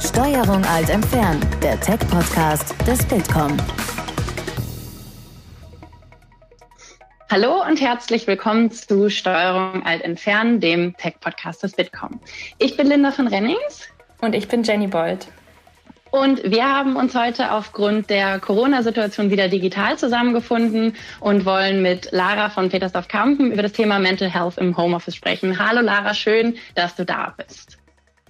[0.00, 3.56] Steuerung alt entfernen, der Tech-Podcast des Bitkom.
[7.30, 12.20] Hallo und herzlich willkommen zu Steuerung alt entfernen, dem Tech-Podcast des Bitkom.
[12.58, 13.88] Ich bin Linda von Rennings.
[14.20, 15.28] Und ich bin Jenny Bold.
[16.10, 22.50] Und wir haben uns heute aufgrund der Corona-Situation wieder digital zusammengefunden und wollen mit Lara
[22.50, 25.58] von Petersdorf-Kampen über das Thema Mental Health im Homeoffice sprechen.
[25.58, 27.78] Hallo Lara, schön, dass du da bist.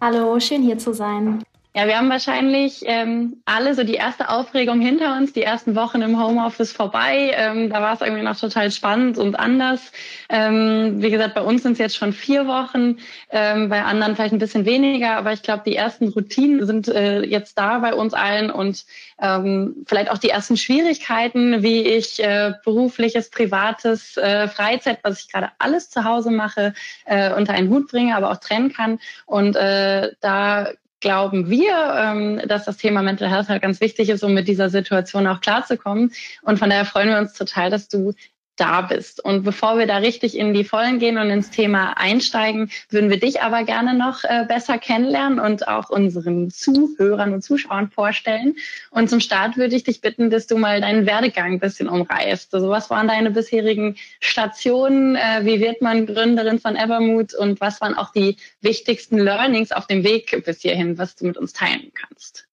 [0.01, 1.43] Hallo, schön hier zu sein.
[1.77, 6.01] Ja, wir haben wahrscheinlich ähm, alle so die erste Aufregung hinter uns, die ersten Wochen
[6.01, 7.33] im Homeoffice vorbei.
[7.35, 9.93] Ähm, da war es irgendwie noch total spannend und anders.
[10.30, 12.97] Ähm, wie gesagt, bei uns sind es jetzt schon vier Wochen,
[13.29, 17.21] ähm, bei anderen vielleicht ein bisschen weniger, aber ich glaube, die ersten Routinen sind äh,
[17.21, 18.87] jetzt da bei uns allen und
[19.21, 25.30] ähm, vielleicht auch die ersten Schwierigkeiten, wie ich äh, berufliches, privates, äh, Freizeit, was ich
[25.30, 26.73] gerade alles zu Hause mache,
[27.05, 28.99] äh, unter einen Hut bringe, aber auch trennen kann.
[29.27, 30.69] Und äh, da
[31.00, 34.71] glauben wir, ähm, dass das Thema Mental Health halt ganz wichtig ist, um mit dieser
[34.71, 36.12] Situation auch klarzukommen.
[36.43, 38.15] Und von daher freuen wir uns total, dass du
[38.57, 39.23] da bist.
[39.24, 43.21] Und bevor wir da richtig in die Vollen gehen und ins Thema einsteigen, würden wir
[43.21, 48.57] dich aber gerne noch äh, besser kennenlernen und auch unseren Zuhörern und Zuschauern vorstellen.
[48.90, 52.54] Und zum Start würde ich dich bitten, dass du mal deinen Werdegang ein bisschen umreißt.
[52.54, 55.16] Also was waren deine bisherigen Stationen?
[55.16, 57.34] Äh, wie wird man Gründerin von Evermood?
[57.34, 61.37] Und was waren auch die wichtigsten Learnings auf dem Weg bis hierhin, was du mit
[61.37, 62.46] uns teilen kannst?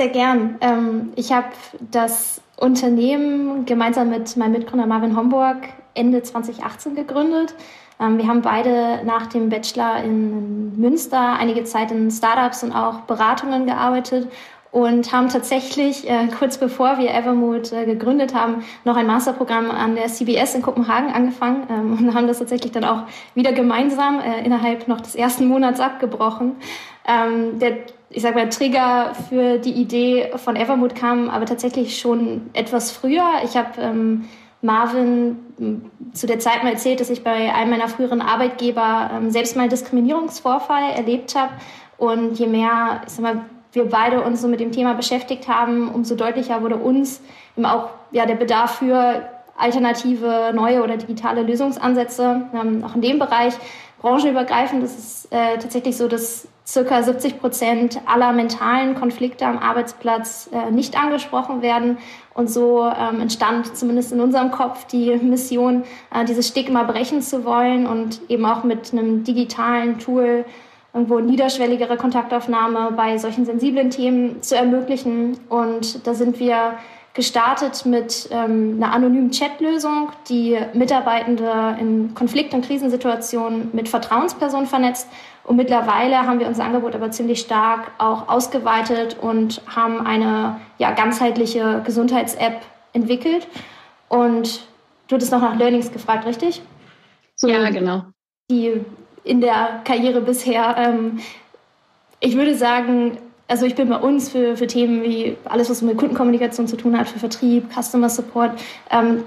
[0.00, 0.58] Sehr gern.
[0.60, 1.48] Ähm, ich habe
[1.90, 5.56] das Unternehmen gemeinsam mit meinem Mitgründer Marvin Homburg
[5.94, 7.56] Ende 2018 gegründet.
[7.98, 13.00] Ähm, wir haben beide nach dem Bachelor in Münster einige Zeit in Startups und auch
[13.02, 14.30] Beratungen gearbeitet
[14.70, 19.96] und haben tatsächlich äh, kurz bevor wir Evermood äh, gegründet haben, noch ein Masterprogramm an
[19.96, 23.02] der CBS in Kopenhagen angefangen ähm, und haben das tatsächlich dann auch
[23.34, 26.54] wieder gemeinsam äh, innerhalb noch des ersten Monats abgebrochen.
[27.04, 27.78] Ähm, der
[28.10, 33.24] ich sag mal, Trigger für die Idee von Evermood kam aber tatsächlich schon etwas früher.
[33.44, 34.28] Ich habe ähm,
[34.62, 35.36] Marvin
[36.12, 39.62] zu der Zeit mal erzählt, dass ich bei einem meiner früheren Arbeitgeber ähm, selbst mal
[39.62, 41.52] einen Diskriminierungsvorfall erlebt habe.
[41.98, 45.88] Und je mehr, ich sag mal, wir beide uns so mit dem Thema beschäftigt haben,
[45.92, 47.20] umso deutlicher wurde uns
[47.56, 53.18] eben auch ja, der Bedarf für alternative, neue oder digitale Lösungsansätze, ähm, auch in dem
[53.18, 53.54] Bereich.
[54.00, 60.50] Branchenübergreifend ist es äh, tatsächlich so, dass circa 70 Prozent aller mentalen Konflikte am Arbeitsplatz
[60.52, 61.98] äh, nicht angesprochen werden.
[62.34, 65.82] Und so ähm, entstand zumindest in unserem Kopf die Mission,
[66.14, 70.44] äh, dieses Stigma brechen zu wollen und eben auch mit einem digitalen Tool
[70.94, 75.38] irgendwo niederschwelligere Kontaktaufnahme bei solchen sensiblen Themen zu ermöglichen.
[75.48, 76.74] Und da sind wir
[77.18, 85.08] gestartet mit ähm, einer anonymen Chatlösung, die Mitarbeitende in Konflikt- und Krisensituationen mit Vertrauenspersonen vernetzt
[85.42, 90.92] und mittlerweile haben wir unser Angebot aber ziemlich stark auch ausgeweitet und haben eine ja,
[90.92, 92.60] ganzheitliche Gesundheits-App
[92.92, 93.48] entwickelt.
[94.08, 94.68] Und
[95.08, 96.62] du hattest noch nach Learnings gefragt, richtig?
[97.34, 98.04] So, ja, genau.
[98.48, 98.80] Die
[99.24, 100.76] in der Karriere bisher.
[100.78, 101.18] Ähm,
[102.20, 103.18] ich würde sagen,
[103.48, 106.96] also ich bin bei uns für, für Themen wie alles, was mit Kundenkommunikation zu tun
[106.96, 108.52] hat, für Vertrieb, Customer Support,
[108.90, 109.24] ähm,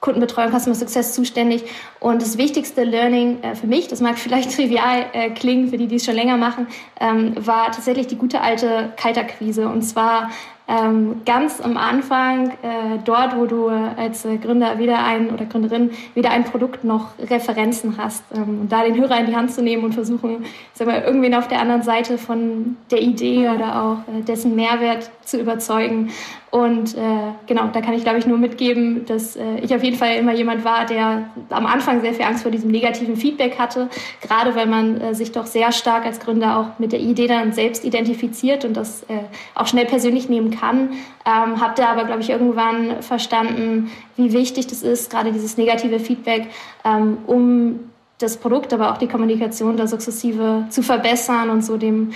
[0.00, 1.64] Kundenbetreuung, Customer Success zuständig.
[1.98, 5.86] Und das wichtigste Learning äh, für mich, das mag vielleicht trivial äh, klingen, für die,
[5.86, 6.66] die es schon länger machen,
[7.00, 9.68] ähm, war tatsächlich die gute alte Kaltakquise.
[9.68, 10.30] Und zwar
[10.66, 16.30] ähm, ganz am Anfang, äh, dort, wo du als Gründer wieder ein oder Gründerin wieder
[16.30, 19.92] ein Produkt noch Referenzen hast, ähm, da den Hörer in die Hand zu nehmen und
[19.92, 24.56] versuchen, sag mal, irgendwen auf der anderen Seite von der Idee oder auch äh, dessen
[24.56, 26.10] Mehrwert zu überzeugen.
[26.50, 29.96] Und äh, genau, da kann ich, glaube ich, nur mitgeben, dass äh, ich auf jeden
[29.96, 33.88] Fall immer jemand war, der am Anfang sehr viel Angst vor diesem negativen Feedback hatte,
[34.20, 37.52] gerade weil man äh, sich doch sehr stark als Gründer auch mit der Idee dann
[37.52, 39.18] selbst identifiziert und das äh,
[39.54, 40.90] auch schnell persönlich nehmen kann.
[41.26, 45.98] Ähm, habe da aber, glaube ich, irgendwann verstanden, wie wichtig das ist, gerade dieses negative
[45.98, 46.46] Feedback,
[46.84, 47.80] ähm, um
[48.18, 52.12] das Produkt, aber auch die Kommunikation da sukzessive zu verbessern und so dem,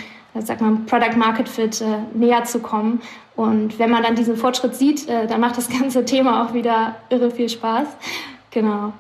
[0.46, 3.00] sag mal, Product Market Fit äh, näher zu kommen.
[3.37, 6.96] Und wenn man dann diesen Fortschritt sieht, äh, dann macht das ganze Thema auch wieder
[7.11, 7.87] irre viel Spaß.
[8.58, 8.93] Genau.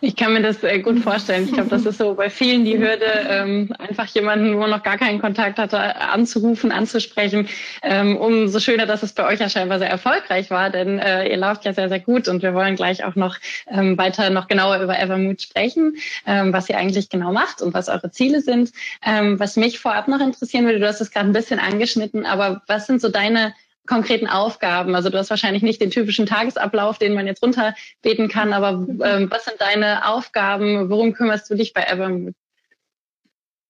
[0.00, 1.44] Ich kann mir das äh, gut vorstellen.
[1.44, 4.82] Ich glaube, das ist so bei vielen die Hürde, ähm, einfach jemanden, wo man noch
[4.82, 7.46] gar keinen Kontakt hatte, anzurufen, anzusprechen.
[7.82, 11.36] Ähm, umso schöner, dass es bei euch ja scheinbar sehr erfolgreich war, denn äh, ihr
[11.36, 13.36] lauft ja sehr, sehr gut und wir wollen gleich auch noch
[13.68, 18.10] ähm, weiter noch genauer über Evermood sprechen, was ihr eigentlich genau macht und was eure
[18.10, 18.72] Ziele sind.
[19.02, 22.86] Was mich vorab noch interessieren würde, du hast es gerade ein bisschen angeschnitten, aber was
[22.86, 23.54] sind so deine
[23.86, 24.94] konkreten Aufgaben?
[24.94, 29.30] Also du hast wahrscheinlich nicht den typischen Tagesablauf, den man jetzt runterbeten kann, aber ähm,
[29.30, 30.90] was sind deine Aufgaben?
[30.90, 32.34] Worum kümmerst du dich bei Evermood?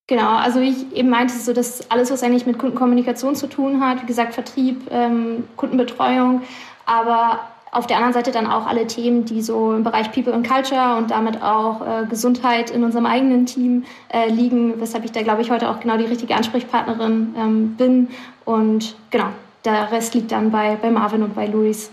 [0.08, 4.02] Genau, also ich eben meinte so, dass alles, was eigentlich mit Kundenkommunikation zu tun hat,
[4.02, 6.42] wie gesagt, Vertrieb, ähm, Kundenbetreuung,
[6.84, 10.46] aber auf der anderen Seite dann auch alle Themen, die so im Bereich People and
[10.46, 15.22] Culture und damit auch äh, Gesundheit in unserem eigenen Team äh, liegen, weshalb ich da,
[15.22, 18.08] glaube ich, heute auch genau die richtige Ansprechpartnerin ähm, bin.
[18.44, 19.28] Und genau,
[19.64, 21.90] der Rest liegt dann bei, bei Marvin und bei Luis.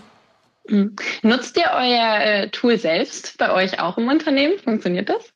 [0.68, 0.96] Mhm.
[1.22, 4.58] Nutzt ihr euer äh, Tool selbst bei euch auch im Unternehmen?
[4.58, 5.32] Funktioniert das?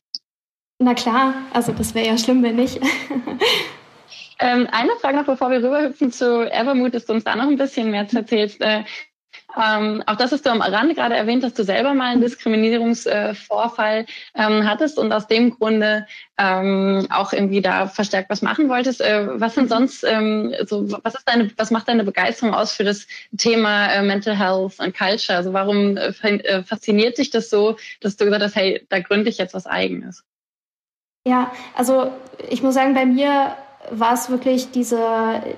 [0.79, 2.79] Na klar, also das wäre ja schlimm, wenn nicht.
[4.39, 7.57] Ähm, eine Frage noch, bevor wir rüberhüpfen zu Evermood, dass du uns da noch ein
[7.57, 8.61] bisschen mehr erzählst.
[8.61, 8.83] Äh,
[9.57, 14.05] ähm, auch das hast du am Rande gerade erwähnt, dass du selber mal einen Diskriminierungsvorfall
[14.35, 16.05] ähm, hattest und aus dem Grunde
[16.37, 19.01] ähm, auch irgendwie da verstärkt was machen wolltest.
[19.01, 22.83] Äh, was sind sonst ähm, so, was ist deine, was macht deine Begeisterung aus für
[22.83, 23.07] das
[23.37, 25.37] Thema äh, Mental Health und Culture?
[25.37, 29.29] Also warum äh, äh fasziniert dich das so, dass du gesagt hast, hey, da gründe
[29.29, 30.23] ich jetzt was eigenes?
[31.27, 32.11] Ja, also
[32.49, 33.55] ich muss sagen, bei mir
[33.91, 34.99] war es wirklich diese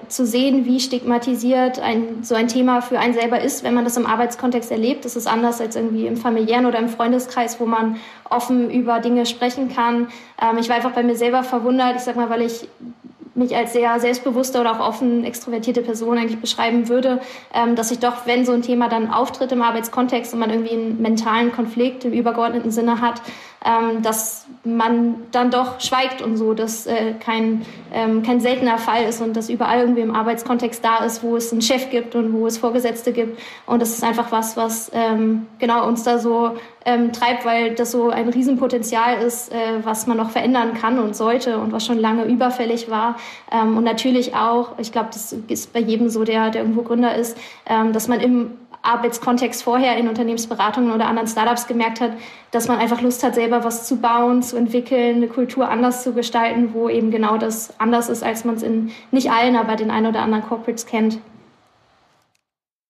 [0.07, 3.97] zu sehen, wie stigmatisiert ein, so ein Thema für einen selber ist, wenn man das
[3.97, 5.05] im Arbeitskontext erlebt.
[5.05, 7.97] Das ist anders als irgendwie im familiären oder im Freundeskreis, wo man
[8.29, 10.07] offen über Dinge sprechen kann.
[10.41, 12.67] Ähm, ich war einfach bei mir selber verwundert, ich sag mal, weil ich
[13.37, 17.21] mich als sehr selbstbewusste oder auch offen extrovertierte Person eigentlich beschreiben würde,
[17.53, 20.73] ähm, dass ich doch, wenn so ein Thema dann auftritt im Arbeitskontext und man irgendwie
[20.73, 23.21] einen mentalen Konflikt im übergeordneten Sinne hat,
[23.65, 29.03] ähm, dass man dann doch schweigt und so, dass äh, kein, ähm, kein seltener Fall
[29.03, 32.33] ist und dass überall irgendwie im Arbeitskontext da ist, wo es einen Chef gibt und
[32.33, 33.39] wo es Vorgesetzte gibt.
[33.65, 36.55] Und das ist einfach was, was ähm, genau uns da so
[36.85, 41.15] ähm, treibt, weil das so ein Riesenpotenzial ist, äh, was man noch verändern kann und
[41.15, 43.17] sollte und was schon lange überfällig war.
[43.51, 47.15] Ähm, und natürlich auch, ich glaube, das ist bei jedem so, der, der irgendwo Gründer
[47.15, 48.51] ist, ähm, dass man im
[48.87, 52.11] Arbeitskontext vorher in Unternehmensberatungen oder anderen Startups gemerkt hat,
[52.51, 56.13] dass man einfach Lust hat, selber was zu bauen, zu entwickeln, eine Kultur anders zu
[56.13, 59.91] gestalten, wo eben genau das anders ist, als man es in nicht allen, aber den
[59.91, 61.19] ein oder anderen Corporates kennt.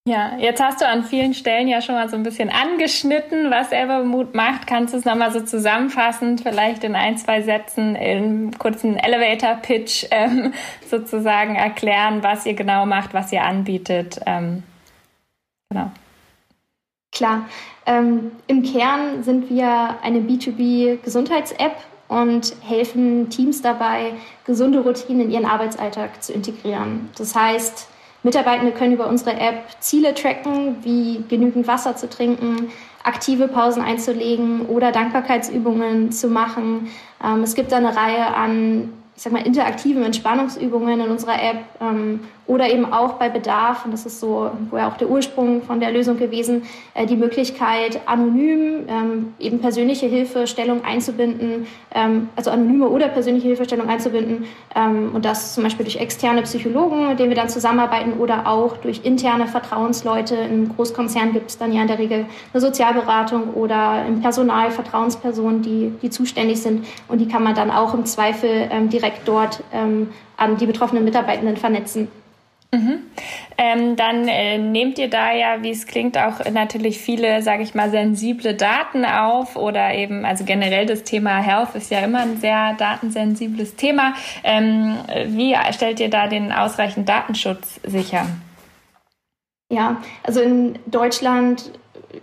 [0.07, 3.74] Ja, jetzt hast du an vielen Stellen ja schon mal so ein bisschen angeschnitten, was
[3.74, 4.65] Evermood macht.
[4.65, 10.54] Kannst du es nochmal so zusammenfassend, vielleicht in ein, zwei Sätzen, in kurzen Elevator-Pitch ähm,
[10.89, 14.21] sozusagen erklären, was ihr genau macht, was ihr anbietet?
[14.25, 14.63] Ähm,
[15.69, 15.92] genau.
[17.12, 17.50] Klar.
[17.87, 21.77] Ähm, Im Kern sind wir eine B2B-Gesundheits-App
[22.09, 24.13] und helfen Teams dabei,
[24.45, 27.09] gesunde Routinen in ihren Arbeitsalltag zu integrieren.
[27.17, 27.87] Das heißt,
[28.23, 32.69] Mitarbeitende können über unsere App Ziele tracken, wie genügend Wasser zu trinken,
[33.03, 36.89] aktive Pausen einzulegen oder Dankbarkeitsübungen zu machen.
[37.23, 42.19] Ähm, es gibt eine Reihe an ich sag mal, interaktiven Entspannungsübungen in unserer App ähm,
[42.47, 45.81] oder eben auch bei Bedarf, und das ist so wo ja auch der Ursprung von
[45.81, 46.63] der Lösung gewesen,
[46.94, 53.89] äh, die Möglichkeit, anonym ähm, eben persönliche Hilfestellung einzubinden, ähm, also anonyme oder persönliche Hilfestellung
[53.89, 54.45] einzubinden
[54.75, 58.77] ähm, und das zum Beispiel durch externe Psychologen, mit denen wir dann zusammenarbeiten oder auch
[58.77, 60.35] durch interne Vertrauensleute.
[60.35, 65.61] Im Großkonzern gibt es dann ja in der Regel eine Sozialberatung oder im Personal Vertrauenspersonen,
[65.61, 69.63] die, die zuständig sind und die kann man dann auch im Zweifel direkt dort
[70.38, 72.07] an die betroffenen Mitarbeitenden vernetzen.
[72.71, 72.99] Mhm.
[73.57, 77.75] Ähm, dann äh, nehmt ihr da ja, wie es klingt, auch natürlich viele, sage ich
[77.75, 82.37] mal, sensible Daten auf oder eben, also generell das Thema Health ist ja immer ein
[82.37, 84.13] sehr datensensibles Thema.
[84.43, 84.97] Ähm,
[85.27, 88.27] wie stellt ihr da den ausreichenden Datenschutz sicher?
[89.69, 91.71] Ja, also in Deutschland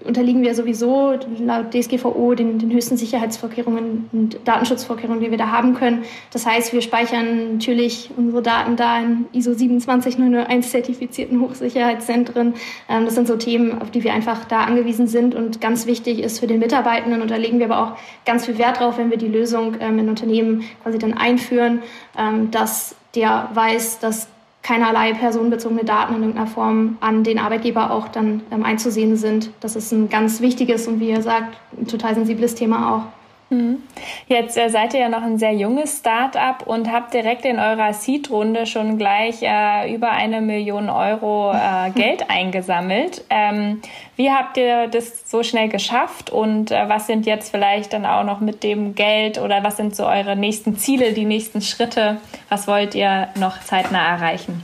[0.04, 5.74] unterliegen wir sowieso laut DSGVO den, den höchsten Sicherheitsvorkehrungen und Datenschutzvorkehrungen, die wir da haben
[5.74, 6.04] können.
[6.32, 12.54] Das heißt, wir speichern natürlich unsere Daten da in ISO 27001 zertifizierten Hochsicherheitszentren.
[12.88, 16.20] Ähm, das sind so Themen, auf die wir einfach da angewiesen sind und ganz wichtig
[16.20, 17.22] ist für den Mitarbeitenden.
[17.22, 17.96] Und da legen wir aber auch
[18.26, 21.82] ganz viel Wert drauf, wenn wir die Lösung ähm, in Unternehmen quasi dann einführen,
[22.18, 24.28] ähm, dass der weiß, dass
[24.64, 29.50] keinerlei personenbezogene Daten in irgendeiner Form an den Arbeitgeber auch dann ähm, einzusehen sind.
[29.60, 33.23] Das ist ein ganz wichtiges und wie ihr sagt, ein total sensibles Thema auch.
[33.50, 33.82] Mhm.
[34.26, 37.92] Jetzt äh, seid ihr ja noch ein sehr junges Start-up und habt direkt in eurer
[37.92, 43.24] Seed-Runde schon gleich äh, über eine Million Euro äh, Geld eingesammelt.
[43.30, 43.82] Ähm,
[44.16, 48.24] wie habt ihr das so schnell geschafft und äh, was sind jetzt vielleicht dann auch
[48.24, 52.18] noch mit dem Geld oder was sind so eure nächsten Ziele, die nächsten Schritte?
[52.48, 54.62] Was wollt ihr noch zeitnah erreichen?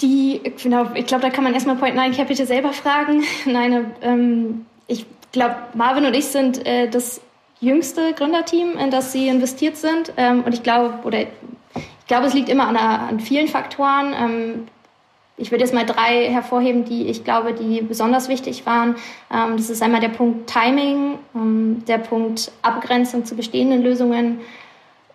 [0.00, 3.22] Die, genau, ich glaube, da kann man erstmal Point Nine Capital selber fragen.
[3.44, 7.20] Nein, ähm, ich glaube, Marvin und ich sind äh, das
[7.62, 10.12] jüngste Gründerteam, in das sie investiert sind.
[10.18, 14.12] Ähm, und ich glaube, oder ich glaube, es liegt immer an, an vielen Faktoren.
[14.12, 14.68] Ähm,
[15.38, 18.96] ich würde jetzt mal drei hervorheben, die ich glaube, die besonders wichtig waren.
[19.32, 24.40] Ähm, das ist einmal der Punkt Timing, ähm, der Punkt Abgrenzung zu bestehenden Lösungen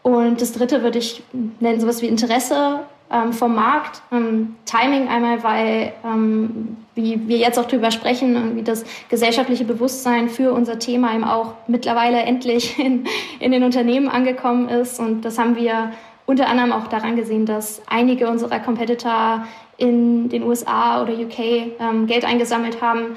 [0.01, 1.22] Und das dritte würde ich
[1.60, 2.80] nennen, sowas wie Interesse
[3.12, 4.02] ähm, vom Markt.
[4.12, 10.30] Ähm, Timing einmal, weil, ähm, wie wir jetzt auch drüber sprechen, wie das gesellschaftliche Bewusstsein
[10.30, 13.06] für unser Thema eben auch mittlerweile endlich in,
[13.40, 15.00] in den Unternehmen angekommen ist.
[15.00, 15.92] Und das haben wir
[16.26, 19.46] unter anderem auch daran gesehen, dass einige unserer Competitor
[19.78, 21.40] in den USA oder UK
[21.80, 23.16] ähm, Geld eingesammelt haben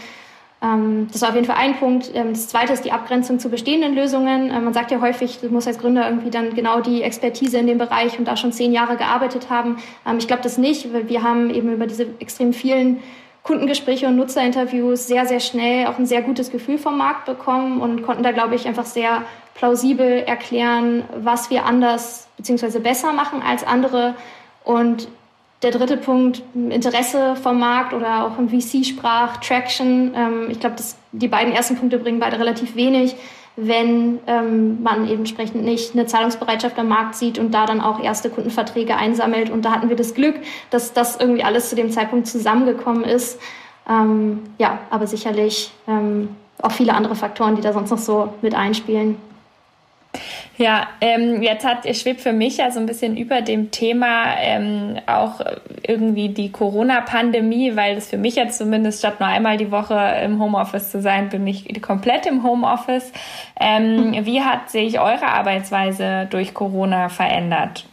[0.61, 2.11] das war auf jeden Fall ein Punkt.
[2.15, 4.51] Ähm, das zweite ist die Abgrenzung zu bestehenden Lösungen.
[4.51, 7.67] Ähm, man sagt ja häufig, du musst als Gründer irgendwie dann genau die Expertise in
[7.67, 9.79] dem Bereich und da schon zehn Jahre gearbeitet haben.
[10.19, 13.03] Ich glaube das nicht, weil wir haben eben über diese extrem vielen
[13.43, 18.03] Kundengespräche und Nutzerinterviews sehr, sehr schnell auch ein sehr gutes Gefühl vom Markt bekommen und
[18.03, 19.23] konnten da, glaube ich, einfach sehr
[19.55, 22.81] plausibel erklären, was wir anders bzw.
[22.81, 24.15] besser machen als andere.
[24.63, 25.09] Und
[25.63, 30.13] der dritte Punkt, Interesse vom Markt oder auch im VC-Sprach, Traction.
[30.15, 30.77] Ähm, ich glaube,
[31.13, 33.15] die beiden ersten Punkte bringen beide relativ wenig,
[33.57, 38.03] wenn ähm, man eben entsprechend nicht eine Zahlungsbereitschaft am Markt sieht und da dann auch
[38.03, 39.51] erste Kundenverträge einsammelt.
[39.51, 40.37] Und da hatten wir das Glück,
[40.71, 43.39] dass das irgendwie alles zu dem Zeitpunkt zusammengekommen ist.
[43.89, 45.73] Ähm, ja, aber sicherlich
[46.63, 49.17] auch viele andere Faktoren, die da sonst noch so mit einspielen.
[50.61, 54.99] Ja, ähm, jetzt hat schwebt für mich ja so ein bisschen über dem Thema ähm,
[55.07, 55.41] auch
[55.83, 60.39] irgendwie die Corona-Pandemie, weil es für mich jetzt zumindest statt nur einmal die Woche im
[60.39, 63.11] Homeoffice zu sein, bin ich komplett im Homeoffice.
[63.59, 64.27] Ähm, mhm.
[64.27, 67.87] Wie hat sich eure Arbeitsweise durch Corona verändert?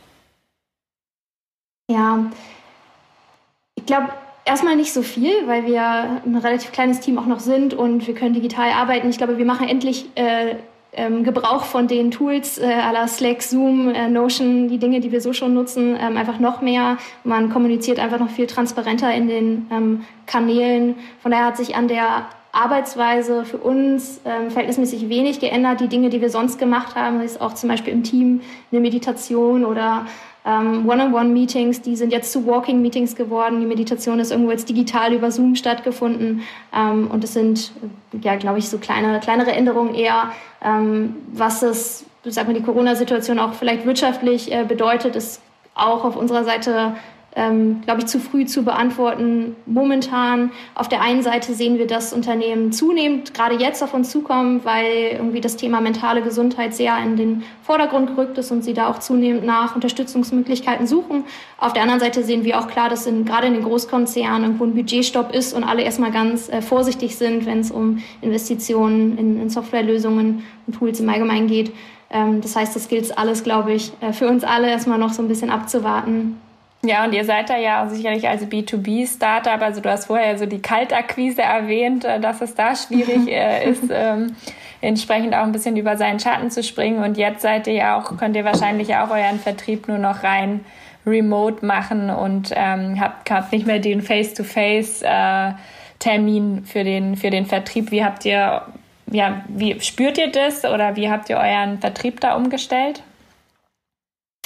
[1.89, 2.19] Ja,
[3.75, 4.09] ich glaube,
[4.43, 8.13] erstmal nicht so viel, weil wir ein relativ kleines Team auch noch sind und wir
[8.13, 9.09] können digital arbeiten.
[9.09, 10.55] Ich glaube, wir machen endlich äh,
[10.97, 15.21] ähm, Gebrauch von den Tools äh, aller Slack, Zoom, äh, Notion, die Dinge, die wir
[15.21, 16.97] so schon nutzen, ähm, einfach noch mehr.
[17.23, 20.95] Man kommuniziert einfach noch viel transparenter in den ähm, Kanälen.
[21.21, 25.79] Von daher hat sich an der Arbeitsweise für uns ähm, verhältnismäßig wenig geändert.
[25.79, 29.63] Die Dinge, die wir sonst gemacht haben, ist auch zum Beispiel im Team eine Meditation
[29.63, 30.07] oder
[30.47, 33.59] ähm, One-on-One-Meetings, die sind jetzt zu Walking-Meetings geworden.
[33.59, 36.43] Die Meditation ist irgendwo jetzt digital über Zoom stattgefunden.
[36.73, 37.73] Ähm, und es sind,
[38.21, 40.31] ja, glaube ich, so kleine, kleinere Änderungen eher.
[40.63, 45.41] Ähm, was es, sag mal, die Corona-Situation auch vielleicht wirtschaftlich äh, bedeutet, ist
[45.75, 46.95] auch auf unserer Seite
[47.37, 49.55] ähm, glaube ich, zu früh zu beantworten.
[49.67, 54.61] Momentan auf der einen Seite sehen wir, dass Unternehmen zunehmend gerade jetzt auf uns zukommen,
[54.63, 58.89] weil irgendwie das Thema mentale Gesundheit sehr in den Vordergrund gerückt ist und sie da
[58.89, 61.25] auch zunehmend nach Unterstützungsmöglichkeiten suchen.
[61.59, 64.63] Auf der anderen Seite sehen wir auch klar, dass in, gerade in den Großkonzernen irgendwo
[64.63, 69.39] ein Budgetstopp ist und alle erstmal ganz äh, vorsichtig sind, wenn es um Investitionen in,
[69.39, 71.71] in Softwarelösungen und Tools im Allgemeinen geht.
[72.09, 75.21] Ähm, das heißt, das gilt alles, glaube ich, äh, für uns alle erstmal noch so
[75.21, 76.37] ein bisschen abzuwarten,
[76.83, 80.61] ja, und ihr seid da ja sicherlich als B2B-Startup, also du hast vorher so die
[80.61, 84.35] Kaltakquise erwähnt, äh, dass es da schwierig äh, ist, ähm,
[84.81, 87.03] entsprechend auch ein bisschen über seinen Schatten zu springen.
[87.03, 90.63] Und jetzt seid ihr ja auch, könnt ihr wahrscheinlich auch euren Vertrieb nur noch rein
[91.05, 97.45] remote machen und ähm, habt, habt nicht mehr den Face-to-Face-Termin äh, für, den, für den
[97.45, 97.91] Vertrieb.
[97.91, 98.63] Wie habt ihr,
[99.09, 103.03] ja, wie spürt ihr das oder wie habt ihr euren Vertrieb da umgestellt?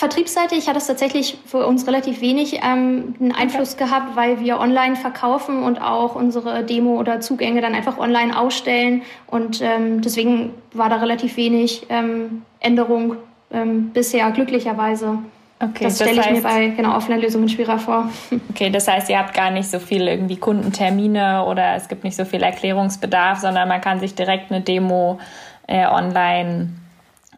[0.01, 3.83] Vertriebsseitig hat es tatsächlich für uns relativ wenig ähm, einen Einfluss okay.
[3.83, 9.03] gehabt, weil wir online verkaufen und auch unsere Demo oder Zugänge dann einfach online ausstellen.
[9.27, 13.17] Und ähm, deswegen war da relativ wenig ähm, Änderung
[13.51, 15.19] ähm, bisher, glücklicherweise.
[15.59, 18.09] Okay, das, das stelle ich mir bei genau, Offline-Lösungen schwerer vor.
[18.49, 22.15] Okay, das heißt, ihr habt gar nicht so viel irgendwie Kundentermine oder es gibt nicht
[22.15, 25.19] so viel Erklärungsbedarf, sondern man kann sich direkt eine Demo
[25.67, 26.69] äh, online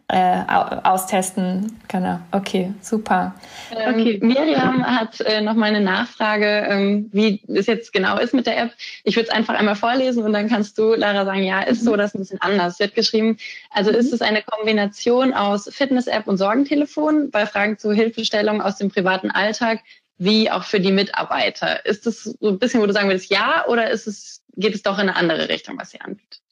[0.08, 0.42] äh,
[0.82, 1.80] austesten.
[1.88, 2.20] Genau.
[2.30, 3.34] Okay, super.
[3.74, 4.18] Ähm, okay.
[4.22, 8.58] Miriam hat äh, noch mal eine Nachfrage, ähm, wie es jetzt genau ist mit der
[8.58, 8.72] App.
[9.04, 11.90] Ich würde es einfach einmal vorlesen und dann kannst du, Lara, sagen, ja, ist so
[11.90, 11.94] mhm.
[11.94, 12.76] oder ist ein bisschen anders.
[12.76, 13.38] Sie hat geschrieben,
[13.70, 13.96] also mhm.
[13.96, 19.30] ist es eine Kombination aus Fitness-App und Sorgentelefon bei Fragen zu Hilfestellung aus dem privaten
[19.30, 19.80] Alltag,
[20.18, 21.86] wie auch für die Mitarbeiter.
[21.86, 24.82] Ist das so ein bisschen, wo du sagen würdest, ja, oder ist es, geht es
[24.82, 26.43] doch in eine andere Richtung, was sie anbietet?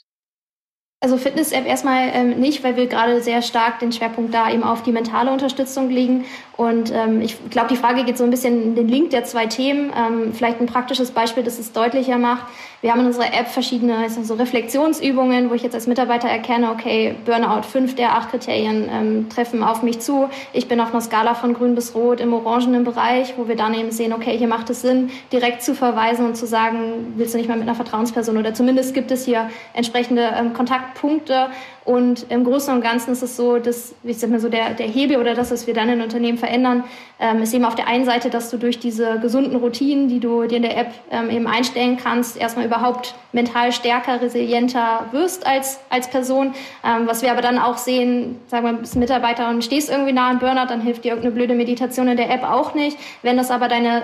[1.04, 4.84] Also Fitness-App erstmal ähm, nicht, weil wir gerade sehr stark den Schwerpunkt da eben auf
[4.84, 6.24] die mentale Unterstützung legen.
[6.56, 9.46] Und ähm, ich glaube, die Frage geht so ein bisschen in den Link der zwei
[9.46, 9.90] Themen.
[9.98, 12.44] Ähm, vielleicht ein praktisches Beispiel, das es deutlicher macht.
[12.82, 17.16] Wir haben in unserer App verschiedene also Reflexionsübungen, wo ich jetzt als Mitarbeiter erkenne, okay,
[17.24, 20.28] Burnout, fünf der acht Kriterien ähm, treffen auf mich zu.
[20.52, 23.74] Ich bin auf einer Skala von grün bis rot im orangenen Bereich, wo wir dann
[23.74, 27.38] eben sehen, okay, hier macht es Sinn, direkt zu verweisen und zu sagen, willst du
[27.38, 31.48] nicht mal mit einer Vertrauensperson oder zumindest gibt es hier entsprechende ähm, Kontakte Schwerpunkte
[31.84, 34.86] und im Großen und Ganzen ist es so, dass, ich sag mal so, der, der
[34.86, 36.84] Hebel oder das, was wir dann in Unternehmen verändern,
[37.18, 40.46] ähm, ist eben auf der einen Seite, dass du durch diese gesunden Routinen, die du
[40.46, 45.80] dir in der App ähm, eben einstellen kannst, erstmal überhaupt mental stärker, resilienter wirst als,
[45.90, 46.54] als Person.
[46.84, 50.30] Ähm, was wir aber dann auch sehen, sagen wir, bist Mitarbeiter und stehst irgendwie nah
[50.30, 52.96] an Burnout, dann hilft dir irgendeine blöde Meditation in der App auch nicht.
[53.22, 54.02] Wenn das aber deine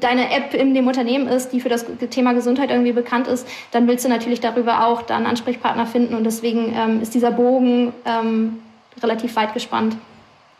[0.00, 3.88] deine App in dem Unternehmen ist, die für das Thema Gesundheit irgendwie bekannt ist, dann
[3.88, 8.58] willst du natürlich darüber auch dann Ansprechpartner finden und deswegen ähm, ist dieser Bogen ähm,
[9.02, 9.96] relativ weit gespannt.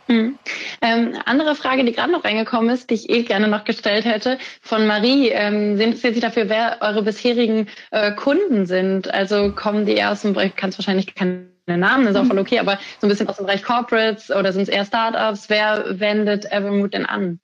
[0.09, 0.39] Mhm.
[0.81, 4.39] Ähm, andere Frage, die gerade noch reingekommen ist, die ich eh gerne noch gestellt hätte,
[4.63, 5.29] von Marie.
[5.29, 9.13] Ähm, Sie interessiert sich dafür, wer eure bisherigen äh, Kunden sind.
[9.13, 12.59] Also kommen die eher aus dem Bereich, kannst wahrscheinlich keine Namen, ist auch voll okay,
[12.59, 15.51] aber so ein bisschen aus dem Bereich Corporates oder sind es eher Startups?
[15.51, 17.39] Wer wendet Evermood denn an?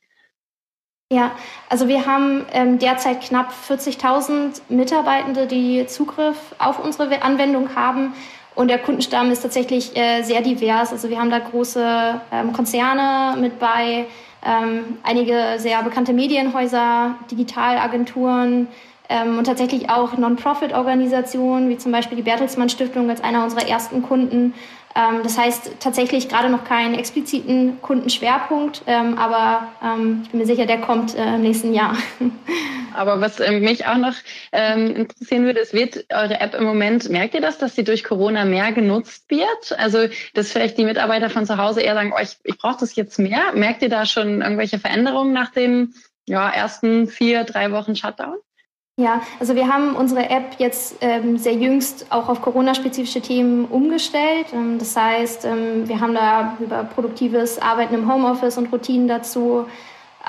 [1.15, 1.31] Ja,
[1.69, 8.15] also wir haben ähm, derzeit knapp 40.000 Mitarbeitende, die Zugriff auf unsere Anwendung haben.
[8.57, 10.91] Und der Kundenstamm ist tatsächlich äh, sehr divers.
[10.91, 14.07] Also wir haben da große ähm, Konzerne mit bei,
[14.45, 18.67] ähm, einige sehr bekannte Medienhäuser, Digitalagenturen
[19.09, 24.03] ähm, und tatsächlich auch Non-Profit-Organisationen, wie zum Beispiel die Bertelsmann Stiftung als einer unserer ersten
[24.03, 24.55] Kunden.
[24.97, 30.47] Ähm, das heißt tatsächlich gerade noch keinen expliziten Kundenschwerpunkt, ähm, aber ähm, ich bin mir
[30.47, 31.97] sicher, der kommt äh, im nächsten Jahr.
[32.95, 34.15] Aber was äh, mich auch noch
[34.53, 38.05] ähm, interessieren würde, es wird eure App im Moment, merkt ihr das, dass sie durch
[38.05, 39.79] Corona mehr genutzt wird?
[39.79, 42.95] Also, dass vielleicht die Mitarbeiter von zu Hause eher sagen, oh, ich, ich brauche das
[42.95, 43.53] jetzt mehr.
[43.55, 45.95] Merkt ihr da schon irgendwelche Veränderungen nach dem
[46.27, 48.37] ja, ersten vier, drei Wochen Shutdown?
[48.97, 54.47] Ja, also wir haben unsere App jetzt ähm, sehr jüngst auch auf Corona-spezifische Themen umgestellt.
[54.53, 59.67] Ähm, das heißt, ähm, wir haben da über produktives Arbeiten im Homeoffice und Routinen dazu,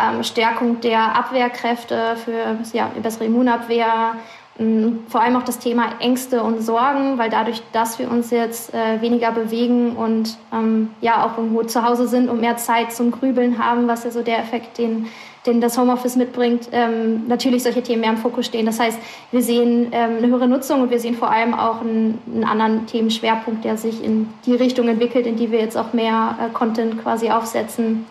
[0.01, 4.15] ähm, Stärkung der Abwehrkräfte für ja, bessere Immunabwehr,
[4.57, 8.73] ähm, vor allem auch das Thema Ängste und Sorgen, weil dadurch, dass wir uns jetzt
[8.73, 13.11] äh, weniger bewegen und ähm, ja auch irgendwo zu Hause sind und mehr Zeit zum
[13.11, 15.05] Grübeln haben, was ja so der Effekt, den
[15.45, 18.65] den das Homeoffice mitbringt, ähm, natürlich solche Themen mehr im Fokus stehen.
[18.65, 18.97] Das heißt,
[19.31, 22.85] wir sehen ähm, eine höhere Nutzung und wir sehen vor allem auch einen, einen, anderen
[22.87, 27.01] Themenschwerpunkt, der sich in die Richtung entwickelt, in die wir jetzt auch mehr äh, Content
[27.01, 28.05] quasi aufsetzen.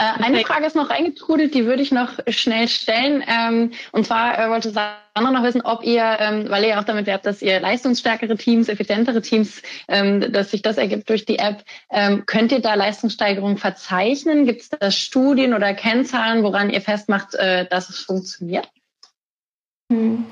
[0.00, 3.22] Äh, eine Frage ist noch reingetrudelt, die würde ich noch schnell stellen.
[3.28, 7.04] Ähm, und zwar äh, wollte Sandra noch wissen, ob ihr, ähm, weil ihr auch damit
[7.06, 11.64] werbt, dass ihr leistungsstärkere Teams, effizientere Teams, ähm, dass sich das ergibt durch die App,
[11.90, 14.46] ähm, könnt ihr da Leistungssteigerungen verzeichnen?
[14.46, 18.70] Gibt es da Studien oder Kennzahlen, woran ihr festmacht, äh, dass es funktioniert?
[19.92, 20.24] Hm.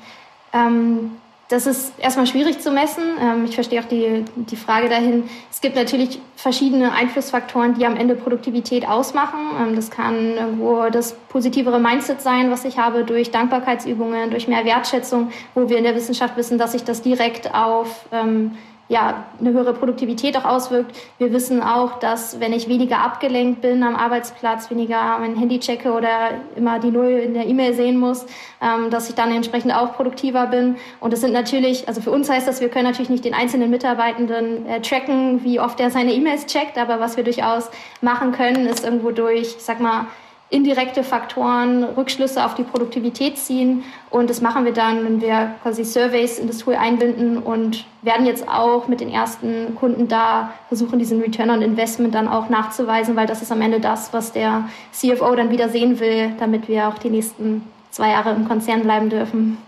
[0.54, 1.10] Ähm,
[1.48, 3.04] das ist erstmal schwierig zu messen.
[3.20, 5.24] Ähm, ich verstehe auch die, die Frage dahin.
[5.50, 9.40] Es gibt natürlich verschiedene Einflussfaktoren, die am Ende Produktivität ausmachen.
[9.58, 14.64] Ähm, das kann irgendwo das positivere Mindset sein, was ich habe durch Dankbarkeitsübungen, durch mehr
[14.66, 18.52] Wertschätzung, wo wir in der Wissenschaft wissen, dass sich das direkt auf ähm,
[18.88, 20.96] ja, eine höhere Produktivität auch auswirkt.
[21.18, 25.92] Wir wissen auch, dass wenn ich weniger abgelenkt bin am Arbeitsplatz, weniger mein Handy checke
[25.92, 28.24] oder immer die Null in der E-Mail sehen muss,
[28.62, 30.76] ähm, dass ich dann entsprechend auch produktiver bin.
[31.00, 33.70] Und das sind natürlich, also für uns heißt das, wir können natürlich nicht den einzelnen
[33.70, 37.70] Mitarbeitenden äh, tracken, wie oft er seine E-Mails checkt, aber was wir durchaus
[38.00, 40.06] machen können, ist irgendwo durch, ich sag mal,
[40.50, 43.84] indirekte Faktoren Rückschlüsse auf die Produktivität ziehen.
[44.08, 48.24] Und das machen wir dann, wenn wir quasi Surveys in das Tool einbinden und werden
[48.24, 53.14] jetzt auch mit den ersten Kunden da versuchen, diesen Return on Investment dann auch nachzuweisen,
[53.14, 56.88] weil das ist am Ende das, was der CFO dann wieder sehen will, damit wir
[56.88, 59.58] auch die nächsten zwei Jahre im Konzern bleiben dürfen.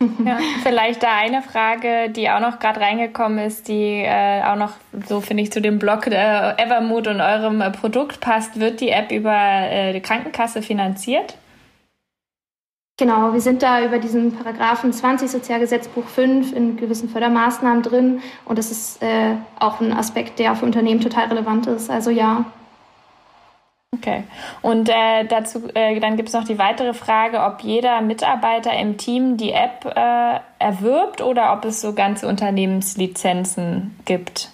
[0.00, 4.72] Ja, vielleicht da eine Frage, die auch noch gerade reingekommen ist, die äh, auch noch
[5.08, 8.60] so finde ich zu dem Blog äh, Evermood und eurem äh, Produkt passt.
[8.60, 11.36] Wird die App über äh, die Krankenkasse finanziert?
[12.98, 18.58] Genau, wir sind da über diesen Paragraphen 20 Sozialgesetzbuch 5 in gewissen Fördermaßnahmen drin und
[18.58, 21.90] das ist äh, auch ein Aspekt, der für Unternehmen total relevant ist.
[21.90, 22.46] Also ja,
[23.94, 24.24] Okay.
[24.62, 28.98] Und äh, dazu, äh, dann gibt es noch die weitere Frage, ob jeder Mitarbeiter im
[28.98, 34.50] Team die App äh, erwirbt oder ob es so ganze Unternehmenslizenzen gibt.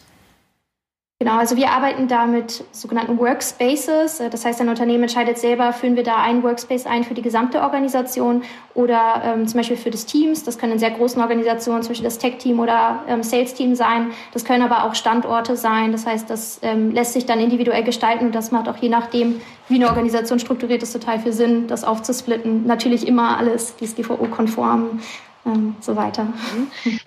[1.23, 4.21] Genau, also wir arbeiten da mit sogenannten Workspaces.
[4.33, 7.61] Das heißt, ein Unternehmen entscheidet selber, führen wir da einen Workspace ein für die gesamte
[7.61, 8.43] Organisation
[8.75, 10.43] oder ähm, zum Beispiel für das Teams.
[10.43, 14.11] Das können in sehr großen Organisationen, zum Beispiel das Tech-Team oder ähm, Sales-Team sein.
[14.33, 15.93] Das können aber auch Standorte sein.
[15.93, 19.41] Das heißt, das ähm, lässt sich dann individuell gestalten und das macht auch je nachdem,
[19.69, 22.67] wie eine Organisation strukturiert ist, total viel Sinn, das aufzusplitten.
[22.67, 24.99] Natürlich immer alles DSGVO-konform
[25.45, 26.27] ähm, so weiter.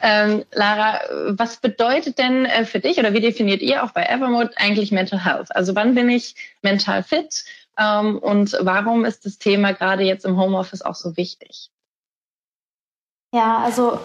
[0.01, 4.51] Ähm, Lara, was bedeutet denn äh, für dich oder wie definiert ihr auch bei Evermode
[4.57, 5.55] eigentlich Mental Health?
[5.55, 7.45] Also wann bin ich mental fit
[7.77, 11.69] ähm, und warum ist das Thema gerade jetzt im Homeoffice auch so wichtig?
[13.33, 13.99] Ja, also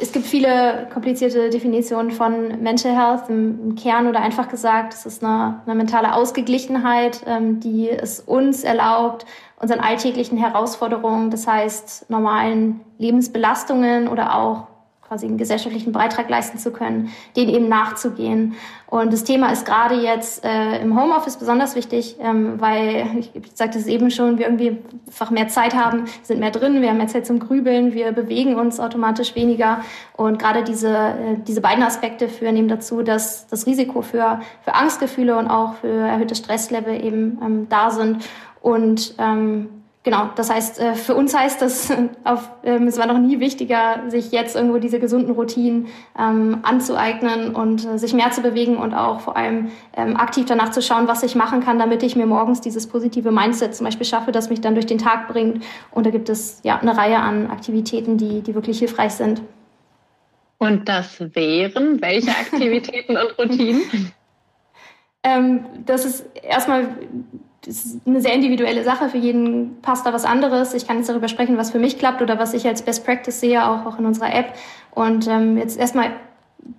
[0.00, 5.22] es gibt viele komplizierte Definitionen von Mental Health im, Kern oder einfach gesagt, es ist
[5.22, 9.26] eine, eine mentale Ausgeglichenheit, ähm, die es uns erlaubt,
[9.60, 14.69] unseren alltäglichen Herausforderungen, das heißt normalen Lebensbelastungen oder auch
[15.10, 18.54] quasi einen gesellschaftlichen Beitrag leisten zu können, den eben nachzugehen.
[18.86, 23.50] Und das Thema ist gerade jetzt äh, im Homeoffice besonders wichtig, ähm, weil, ich, ich
[23.54, 26.98] sagte es eben schon, wir irgendwie einfach mehr Zeit haben, sind mehr drin, wir haben
[26.98, 29.80] mehr Zeit zum Grübeln, wir bewegen uns automatisch weniger.
[30.16, 34.76] Und gerade diese, äh, diese beiden Aspekte führen eben dazu, dass das Risiko für, für
[34.76, 38.18] Angstgefühle und auch für erhöhte Stresslevel eben ähm, da sind.
[38.60, 41.92] Und ähm, Genau, das heißt, äh, für uns heißt das,
[42.24, 47.54] auf, ähm, es war noch nie wichtiger, sich jetzt irgendwo diese gesunden Routinen ähm, anzueignen
[47.54, 51.06] und äh, sich mehr zu bewegen und auch vor allem ähm, aktiv danach zu schauen,
[51.06, 54.48] was ich machen kann, damit ich mir morgens dieses positive Mindset zum Beispiel schaffe, das
[54.48, 55.62] mich dann durch den Tag bringt.
[55.90, 59.42] Und da gibt es ja eine Reihe an Aktivitäten, die, die wirklich hilfreich sind.
[60.56, 63.82] Und das wären welche Aktivitäten und Routinen?
[65.22, 66.88] Ähm, das ist erstmal
[67.62, 69.08] das ist eine sehr individuelle Sache.
[69.08, 70.72] Für jeden passt da was anderes.
[70.72, 73.40] Ich kann jetzt darüber sprechen, was für mich klappt oder was ich als Best Practice
[73.40, 74.54] sehe, auch, auch in unserer App.
[74.92, 76.12] Und ähm, jetzt erstmal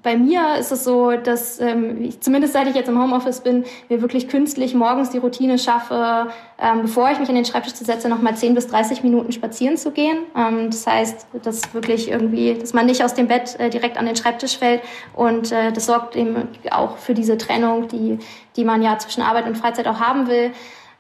[0.03, 3.65] bei mir ist es so, dass ähm, ich, zumindest seit ich jetzt im Homeoffice bin,
[3.89, 6.27] mir wirklich künstlich morgens die Routine schaffe,
[6.59, 9.77] ähm, bevor ich mich an den Schreibtisch setze, noch mal 10 bis 30 Minuten spazieren
[9.77, 10.19] zu gehen.
[10.35, 14.05] Ähm, das heißt, dass wirklich irgendwie, dass man nicht aus dem Bett äh, direkt an
[14.05, 14.81] den Schreibtisch fällt
[15.13, 18.19] und äh, das sorgt eben auch für diese Trennung, die,
[18.55, 20.51] die man ja zwischen Arbeit und Freizeit auch haben will.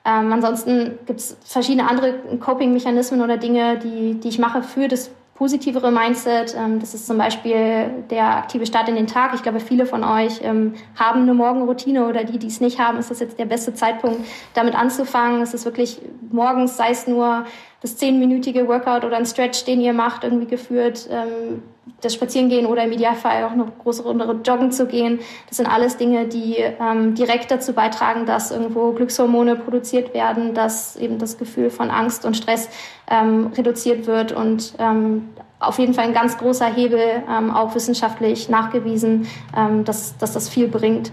[0.03, 5.11] Ähm, ansonsten gibt es verschiedene andere Coping-Mechanismen oder Dinge, die, die ich mache für das
[5.41, 6.55] positivere Mindset.
[6.55, 9.33] Ähm, das ist zum Beispiel der aktive Start in den Tag.
[9.33, 12.99] Ich glaube, viele von euch ähm, haben eine Morgenroutine oder die, die es nicht haben,
[12.99, 14.19] ist das jetzt der beste Zeitpunkt,
[14.53, 15.41] damit anzufangen.
[15.41, 15.99] Es ist wirklich
[16.29, 17.45] morgens, sei es nur
[17.81, 21.63] das zehnminütige Workout oder ein Stretch, den ihr macht, irgendwie geführt, ähm,
[22.01, 25.19] das Spazierengehen oder im Idealfall auch eine große Runde joggen zu gehen.
[25.47, 30.95] Das sind alles Dinge, die ähm, direkt dazu beitragen, dass irgendwo Glückshormone produziert werden, dass
[30.95, 32.69] eben das Gefühl von Angst und Stress
[33.09, 38.49] ähm, reduziert wird und ähm, auf jeden Fall ein ganz großer Hebel, ähm, auch wissenschaftlich
[38.49, 41.11] nachgewiesen, ähm, dass, dass das viel bringt.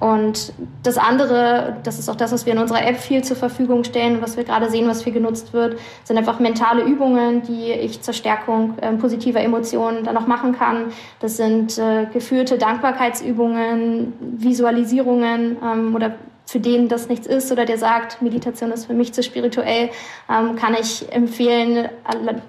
[0.00, 3.84] Und das andere, das ist auch das, was wir in unserer App viel zur Verfügung
[3.84, 8.02] stellen, was wir gerade sehen, was viel genutzt wird, sind einfach mentale Übungen, die ich
[8.02, 10.92] zur Stärkung äh, positiver Emotionen dann noch machen kann.
[11.20, 16.14] Das sind äh, geführte Dankbarkeitsübungen, Visualisierungen ähm, oder
[16.46, 19.90] für den das nichts ist oder der sagt, Meditation ist für mich zu spirituell,
[20.30, 21.88] ähm, kann ich empfehlen,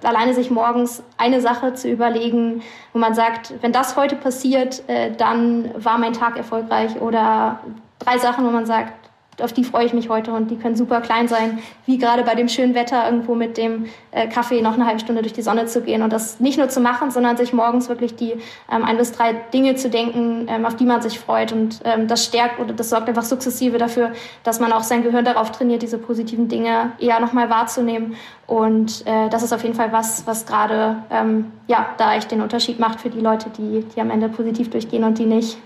[0.04, 2.62] alleine sich morgens eine Sache zu überlegen,
[2.94, 7.60] wo man sagt, wenn das heute passiert, äh, dann war mein Tag erfolgreich oder
[8.00, 9.07] drei Sachen, wo man sagt,
[9.42, 12.36] auf die freue ich mich heute und die können super klein sein, wie gerade bei
[12.36, 15.66] dem schönen Wetter irgendwo mit dem äh, Kaffee noch eine halbe Stunde durch die Sonne
[15.68, 18.34] zu gehen und das nicht nur zu machen, sondern sich morgens wirklich die
[18.72, 22.08] ähm, ein bis drei Dinge zu denken, ähm, auf die man sich freut und ähm,
[22.08, 24.12] das stärkt oder das sorgt einfach sukzessive dafür,
[24.44, 28.16] dass man auch sein Gehirn darauf trainiert, diese positiven Dinge eher nochmal wahrzunehmen
[28.48, 32.42] und äh, das ist auf jeden Fall was, was gerade ähm, ja da echt den
[32.42, 35.58] Unterschied macht für die Leute, die die am Ende positiv durchgehen und die nicht.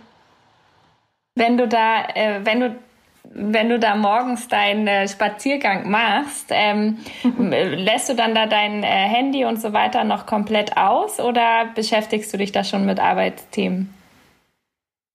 [1.36, 2.76] Wenn du da, äh, wenn du
[3.34, 6.98] wenn du da morgens deinen äh, Spaziergang machst, ähm,
[7.40, 12.34] lässt du dann da dein äh, Handy und so weiter noch komplett aus oder beschäftigst
[12.34, 13.94] du dich da schon mit Arbeitsthemen?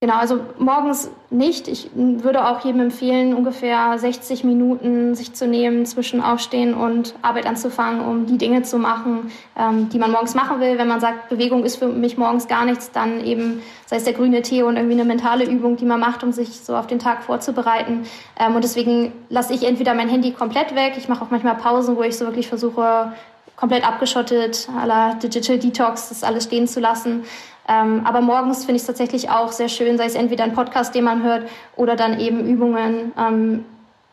[0.07, 1.67] Genau, also morgens nicht.
[1.67, 7.45] Ich würde auch jedem empfehlen, ungefähr 60 Minuten sich zu nehmen zwischen Aufstehen und Arbeit
[7.45, 10.79] anzufangen, um die Dinge zu machen, ähm, die man morgens machen will.
[10.79, 14.13] Wenn man sagt, Bewegung ist für mich morgens gar nichts, dann eben sei es der
[14.13, 17.01] grüne Tee und irgendwie eine mentale Übung, die man macht, um sich so auf den
[17.01, 18.07] Tag vorzubereiten.
[18.39, 20.95] Ähm, und deswegen lasse ich entweder mein Handy komplett weg.
[20.99, 23.11] Ich mache auch manchmal Pausen, wo ich so wirklich versuche,
[23.57, 27.25] komplett abgeschottet, la Digital Detox, das alles stehen zu lassen.
[27.69, 30.95] Ähm, aber morgens finde ich es tatsächlich auch sehr schön, sei es entweder ein Podcast,
[30.95, 33.65] den man hört, oder dann eben Übungen, ähm,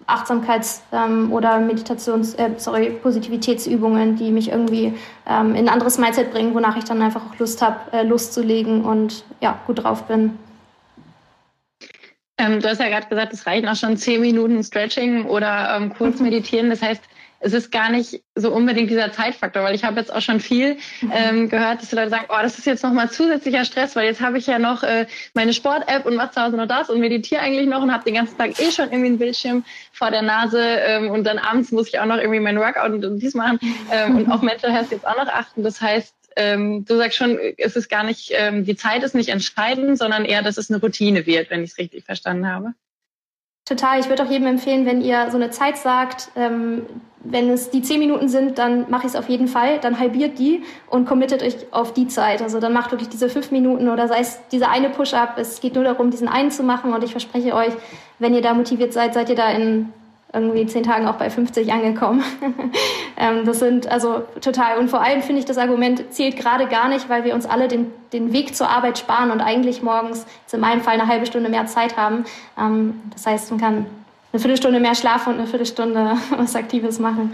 [0.08, 4.94] Achtsamkeits- ähm, oder Meditations-, äh, sorry, Positivitätsübungen, die mich irgendwie
[5.28, 8.84] ähm, in ein anderes Mindset bringen, wonach ich dann einfach auch Lust habe, äh, loszulegen
[8.84, 10.38] und ja, gut drauf bin.
[12.38, 15.94] Ähm, du hast ja gerade gesagt, es reichen auch schon zehn Minuten Stretching oder ähm,
[15.94, 16.70] kurz meditieren.
[16.70, 17.04] Das heißt,
[17.44, 20.78] es ist gar nicht so unbedingt dieser Zeitfaktor, weil ich habe jetzt auch schon viel
[21.02, 21.12] mhm.
[21.14, 24.22] ähm, gehört, dass die Leute sagen, oh, das ist jetzt nochmal zusätzlicher Stress, weil jetzt
[24.22, 27.42] habe ich ja noch äh, meine Sport-App und mache zu Hause noch das und meditiere
[27.42, 30.62] eigentlich noch und habe den ganzen Tag eh schon irgendwie einen Bildschirm vor der Nase
[30.62, 33.60] ähm, und dann abends muss ich auch noch irgendwie mein Workout und, und dies machen
[33.92, 35.64] ähm, und auf Mental Health jetzt auch noch achten.
[35.64, 39.30] Das heißt, ähm, du sagst schon, es ist gar nicht, ähm, die Zeit ist nicht
[39.30, 42.74] entscheidend, sondern eher, dass es eine Routine wird, wenn ich es richtig verstanden habe.
[43.66, 44.00] Total.
[44.00, 46.86] Ich würde auch jedem empfehlen, wenn ihr so eine Zeit sagt, ähm,
[47.24, 49.80] wenn es die zehn Minuten sind, dann mache ich es auf jeden Fall.
[49.80, 52.42] Dann halbiert die und committet euch auf die Zeit.
[52.42, 55.38] Also dann macht wirklich diese fünf Minuten oder sei es diese eine Push-up.
[55.38, 56.94] Es geht nur darum, diesen einen zu machen.
[56.94, 57.72] Und ich verspreche euch,
[58.20, 59.94] wenn ihr da motiviert seid, seid ihr da in
[60.34, 62.24] irgendwie zehn Tagen auch bei 50 angekommen.
[63.18, 64.80] ähm, das sind also total.
[64.80, 67.68] Und vor allem finde ich, das Argument zählt gerade gar nicht, weil wir uns alle
[67.68, 71.50] den, den Weg zur Arbeit sparen und eigentlich morgens, in meinem Fall, eine halbe Stunde
[71.50, 72.26] mehr Zeit haben.
[72.60, 73.86] Ähm, das heißt, man kann
[74.32, 77.32] eine Viertelstunde mehr schlafen und eine Viertelstunde was Aktives machen.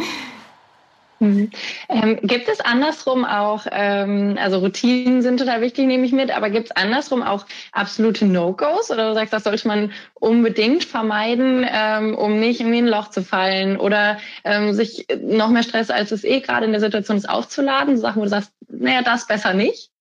[1.20, 1.52] Mhm.
[1.90, 6.50] Ähm, gibt es andersrum auch, ähm, also Routinen sind total wichtig, nehme ich mit, aber
[6.50, 12.16] gibt es andersrum auch absolute No-Gos oder du sagst, das sollte man unbedingt vermeiden, ähm,
[12.16, 16.24] um nicht in ein Loch zu fallen oder ähm, sich noch mehr Stress, als es
[16.24, 17.98] eh gerade in der Situation ist, aufzuladen?
[17.98, 19.92] Sachen, wo du sagst, naja, das besser nicht?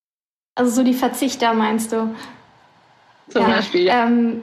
[0.54, 2.14] Also so die Verzichter meinst du?
[3.28, 3.88] Zum ja, Beispiel.
[3.90, 4.42] Ähm,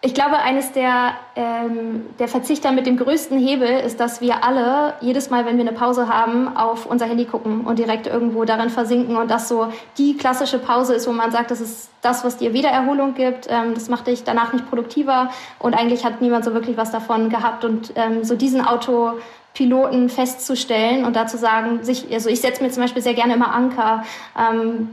[0.00, 4.94] ich glaube, eines der, ähm, der Verzichter mit dem größten Hebel ist, dass wir alle
[5.00, 8.70] jedes Mal, wenn wir eine Pause haben, auf unser Handy gucken und direkt irgendwo darin
[8.70, 12.36] versinken und das so die klassische Pause ist, wo man sagt, das ist das, was
[12.36, 16.54] dir Wiedererholung gibt, ähm, das macht dich danach nicht produktiver und eigentlich hat niemand so
[16.54, 22.28] wirklich was davon gehabt und ähm, so diesen Autopiloten festzustellen und dazu sagen, sich, also
[22.30, 24.04] ich setze mir zum Beispiel sehr gerne immer Anker.
[24.38, 24.90] Ähm,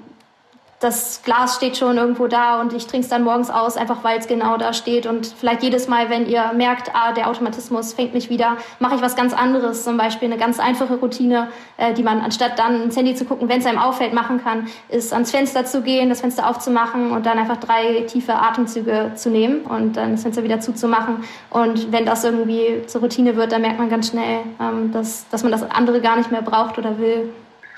[0.85, 4.19] das Glas steht schon irgendwo da und ich trinke es dann morgens aus, einfach weil
[4.19, 5.07] es genau da steht.
[5.07, 9.01] Und vielleicht jedes Mal, wenn ihr merkt, ah, der Automatismus fängt mich wieder, mache ich
[9.01, 9.83] was ganz anderes.
[9.83, 13.49] Zum Beispiel eine ganz einfache Routine, äh, die man anstatt dann ins Handy zu gucken,
[13.49, 17.25] wenn es einem auffällt, machen kann, ist ans Fenster zu gehen, das Fenster aufzumachen und
[17.25, 21.23] dann einfach drei tiefe Atemzüge zu nehmen und dann das Fenster wieder zuzumachen.
[21.49, 25.41] Und wenn das irgendwie zur Routine wird, dann merkt man ganz schnell, ähm, dass, dass
[25.41, 27.33] man das andere gar nicht mehr braucht oder will.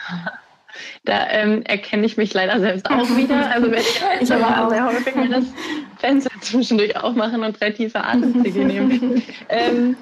[1.07, 3.49] Da ähm, erkenne ich mich leider selbst auch wieder.
[3.53, 5.45] Also wenn ich, ich aber auch sehr häufig mir das
[5.99, 9.23] Fenster zwischendurch aufmachen und drei tiefe Atemzüge nehmen.
[9.49, 9.95] ähm,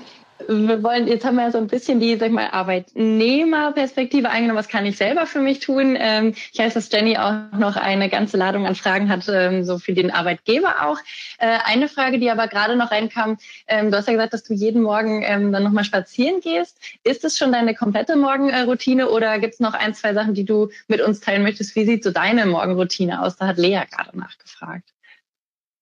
[0.47, 4.59] wir wollen, jetzt haben wir so ein bisschen die, sag ich mal, Arbeitnehmerperspektive eingenommen.
[4.59, 5.95] Was kann ich selber für mich tun?
[5.97, 9.79] Ähm, ich weiß, dass Jenny auch noch eine ganze Ladung an Fragen hat, ähm, so
[9.79, 10.99] für den Arbeitgeber auch.
[11.37, 14.53] Äh, eine Frage, die aber gerade noch reinkam, ähm, du hast ja gesagt, dass du
[14.53, 16.79] jeden Morgen dann nochmal spazieren gehst.
[17.03, 20.69] Ist es schon deine komplette Morgenroutine oder gibt es noch ein, zwei Sachen, die du
[20.87, 21.75] mit uns teilen möchtest?
[21.75, 23.37] Wie sieht so deine Morgenroutine aus?
[23.37, 24.95] Da hat Lea gerade nachgefragt.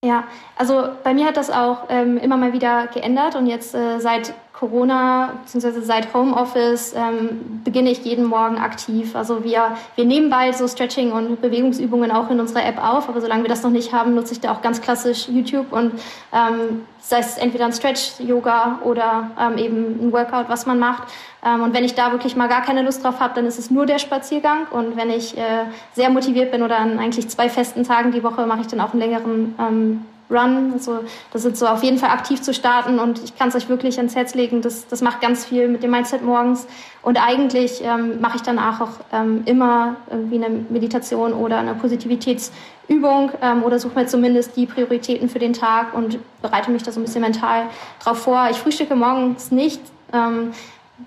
[0.03, 0.25] Ja,
[0.57, 4.33] also bei mir hat das auch ähm, immer mal wieder geändert und jetzt äh, seit
[4.53, 5.81] Corona bzw.
[5.81, 9.15] seit Homeoffice ähm, beginne ich jeden Morgen aktiv.
[9.15, 13.19] Also wir, wir nehmen bald so Stretching und Bewegungsübungen auch in unserer App auf, aber
[13.19, 15.93] solange wir das noch nicht haben, nutze ich da auch ganz klassisch YouTube und
[16.31, 21.03] ähm, sei es entweder ein Stretch-Yoga oder ähm, eben ein Workout, was man macht.
[21.43, 23.71] Ähm, und wenn ich da wirklich mal gar keine Lust drauf habe, dann ist es
[23.71, 24.67] nur der Spaziergang.
[24.69, 28.45] Und wenn ich äh, sehr motiviert bin oder an eigentlich zwei festen Tagen die Woche,
[28.45, 30.73] mache ich dann auch einen längeren ähm, Run.
[30.73, 30.99] Also
[31.31, 33.97] das ist so auf jeden Fall aktiv zu starten und ich kann es euch wirklich
[33.97, 34.61] ans Herz legen.
[34.61, 36.67] Das, das macht ganz viel mit dem Mindset morgens.
[37.01, 43.31] Und eigentlich ähm, mache ich danach auch ähm, immer irgendwie eine Meditation oder eine Positivitätsübung
[43.41, 46.99] ähm, oder suche mir zumindest die Prioritäten für den Tag und bereite mich da so
[46.99, 47.63] ein bisschen mental
[48.01, 48.47] drauf vor.
[48.51, 49.81] Ich frühstücke morgens nicht.
[50.13, 50.51] Ähm,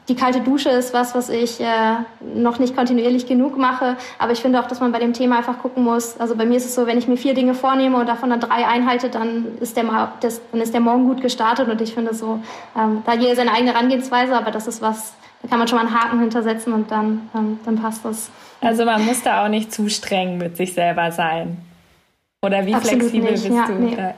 [0.08, 1.96] die kalte Dusche ist was, was ich äh,
[2.34, 3.96] noch nicht kontinuierlich genug mache.
[4.18, 6.18] Aber ich finde auch, dass man bei dem Thema einfach gucken muss.
[6.18, 8.40] Also bei mir ist es so, wenn ich mir vier Dinge vornehme und davon dann
[8.40, 11.68] drei einhalte, dann ist der, das, dann ist der Morgen gut gestartet.
[11.68, 12.40] Und ich finde so,
[12.76, 15.86] ähm, da jeder seine eigene Herangehensweise, aber das ist was, da kann man schon mal
[15.86, 18.30] einen Haken hintersetzen und dann, ähm, dann passt das.
[18.60, 21.58] Also man muss da auch nicht zu streng mit sich selber sein.
[22.44, 23.44] Oder wie Absolut flexibel nicht.
[23.44, 23.72] bist ja, du?
[23.74, 24.14] Nee.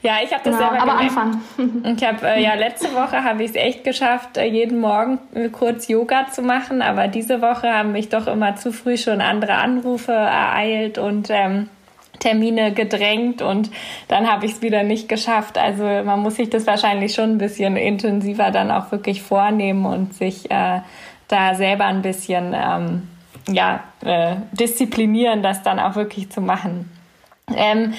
[0.00, 1.42] Ja, ich habe das genau, selber aber anfangen.
[1.96, 5.48] Ich habe äh, ja letzte Woche habe ich es echt geschafft, äh, jeden Morgen äh,
[5.48, 9.54] kurz Yoga zu machen, aber diese Woche haben mich doch immer zu früh schon andere
[9.54, 11.68] Anrufe ereilt und ähm,
[12.20, 13.70] Termine gedrängt und
[14.08, 15.58] dann habe ich es wieder nicht geschafft.
[15.58, 20.14] Also man muss sich das wahrscheinlich schon ein bisschen intensiver dann auch wirklich vornehmen und
[20.14, 20.80] sich äh,
[21.28, 23.08] da selber ein bisschen ähm,
[23.48, 26.90] ja, äh, disziplinieren, das dann auch wirklich zu machen.
[27.54, 27.94] Ähm,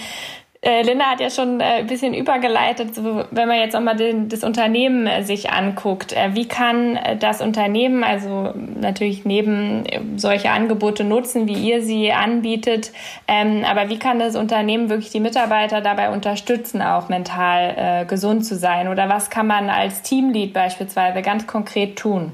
[0.62, 3.96] äh, Linda hat ja schon äh, ein bisschen übergeleitet, so, wenn man jetzt auch mal
[3.96, 6.12] den, das Unternehmen äh, sich anguckt.
[6.12, 11.82] Äh, wie kann äh, das Unternehmen, also natürlich neben äh, solche Angebote nutzen, wie ihr
[11.82, 12.92] sie anbietet,
[13.30, 18.56] ähm, aber wie kann das Unternehmen wirklich die Mitarbeiter dabei unterstützen, auch mental gesund zu
[18.56, 18.88] sein?
[18.88, 22.32] Oder was kann man als Teamlead beispielsweise ganz konkret tun?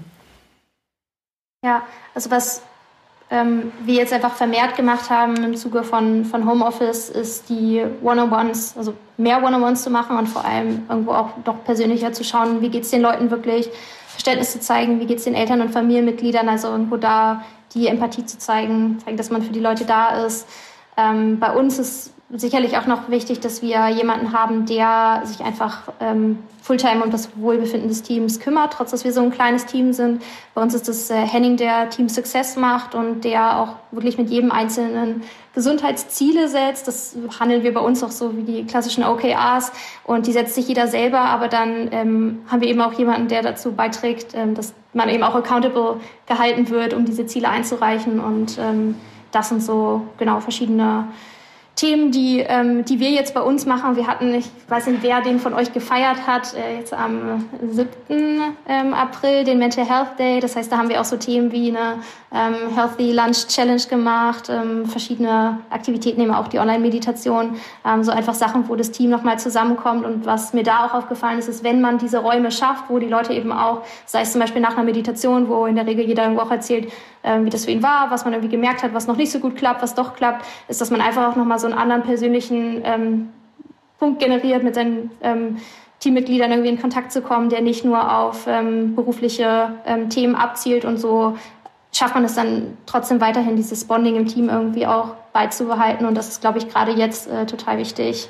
[1.64, 1.84] Ja,
[2.14, 2.64] also was
[3.32, 8.76] ähm, wir jetzt einfach vermehrt gemacht haben im Zuge von, von Homeoffice, ist die One-on-Ones,
[8.78, 12.70] also mehr One-on-Ones zu machen und vor allem irgendwo auch doch persönlicher zu schauen, wie
[12.70, 13.70] geht es den Leuten wirklich,
[14.08, 18.26] Verständnis zu zeigen, wie geht es den Eltern und Familienmitgliedern, also irgendwo da die Empathie
[18.26, 20.48] zu zeigen, zeigen, dass man für die Leute da ist.
[20.96, 25.84] Ähm, bei uns ist sicherlich auch noch wichtig, dass wir jemanden haben, der sich einfach
[26.00, 29.94] ähm, Fulltime um das Wohlbefinden des Teams kümmert, trotz dass wir so ein kleines Team
[29.94, 30.24] sind.
[30.56, 34.30] Bei uns ist es äh, Henning, der Team Success macht und der auch wirklich mit
[34.32, 35.22] jedem einzelnen
[35.54, 36.88] Gesundheitsziele setzt.
[36.88, 39.72] Das handeln wir bei uns auch so wie die klassischen OKRs
[40.04, 43.44] und die setzt sich jeder selber, aber dann ähm, haben wir eben auch jemanden, der
[43.44, 48.58] dazu beiträgt, ähm, dass man eben auch accountable gehalten wird, um diese Ziele einzureichen und
[48.58, 48.96] ähm,
[49.32, 51.08] das sind so genau verschiedene
[51.76, 53.98] Themen, die, ähm, die wir jetzt bei uns machen.
[53.98, 57.90] Wir hatten, ich weiß nicht, wer den von euch gefeiert hat, äh, jetzt am 7.
[58.68, 60.40] Ähm, April, den Mental Health Day.
[60.40, 62.00] Das heißt, da haben wir auch so Themen wie eine
[62.32, 68.36] ähm, Healthy Lunch Challenge gemacht, ähm, verschiedene Aktivitäten, eben auch die Online-Meditation, ähm, so einfach
[68.36, 70.06] Sachen, wo das Team nochmal zusammenkommt.
[70.06, 73.08] Und was mir da auch aufgefallen ist, ist, wenn man diese Räume schafft, wo die
[73.08, 76.24] Leute eben auch, sei es zum Beispiel nach einer Meditation, wo in der Regel jeder
[76.24, 76.90] irgendwo auch erzählt,
[77.26, 79.40] ähm, wie das für ihn war, was man irgendwie gemerkt hat, was noch nicht so
[79.40, 82.82] gut klappt, was doch klappt, ist, dass man einfach auch nochmal so einen anderen persönlichen
[82.86, 83.30] ähm,
[84.00, 85.58] Punkt generiert mit seinen ähm,
[86.00, 90.86] Teammitgliedern irgendwie in Kontakt zu kommen, der nicht nur auf ähm, berufliche ähm, Themen abzielt
[90.86, 91.36] und so
[91.92, 96.06] schafft man es dann trotzdem weiterhin, dieses Bonding im Team irgendwie auch beizubehalten.
[96.06, 98.28] Und das ist, glaube ich, gerade jetzt äh, total wichtig.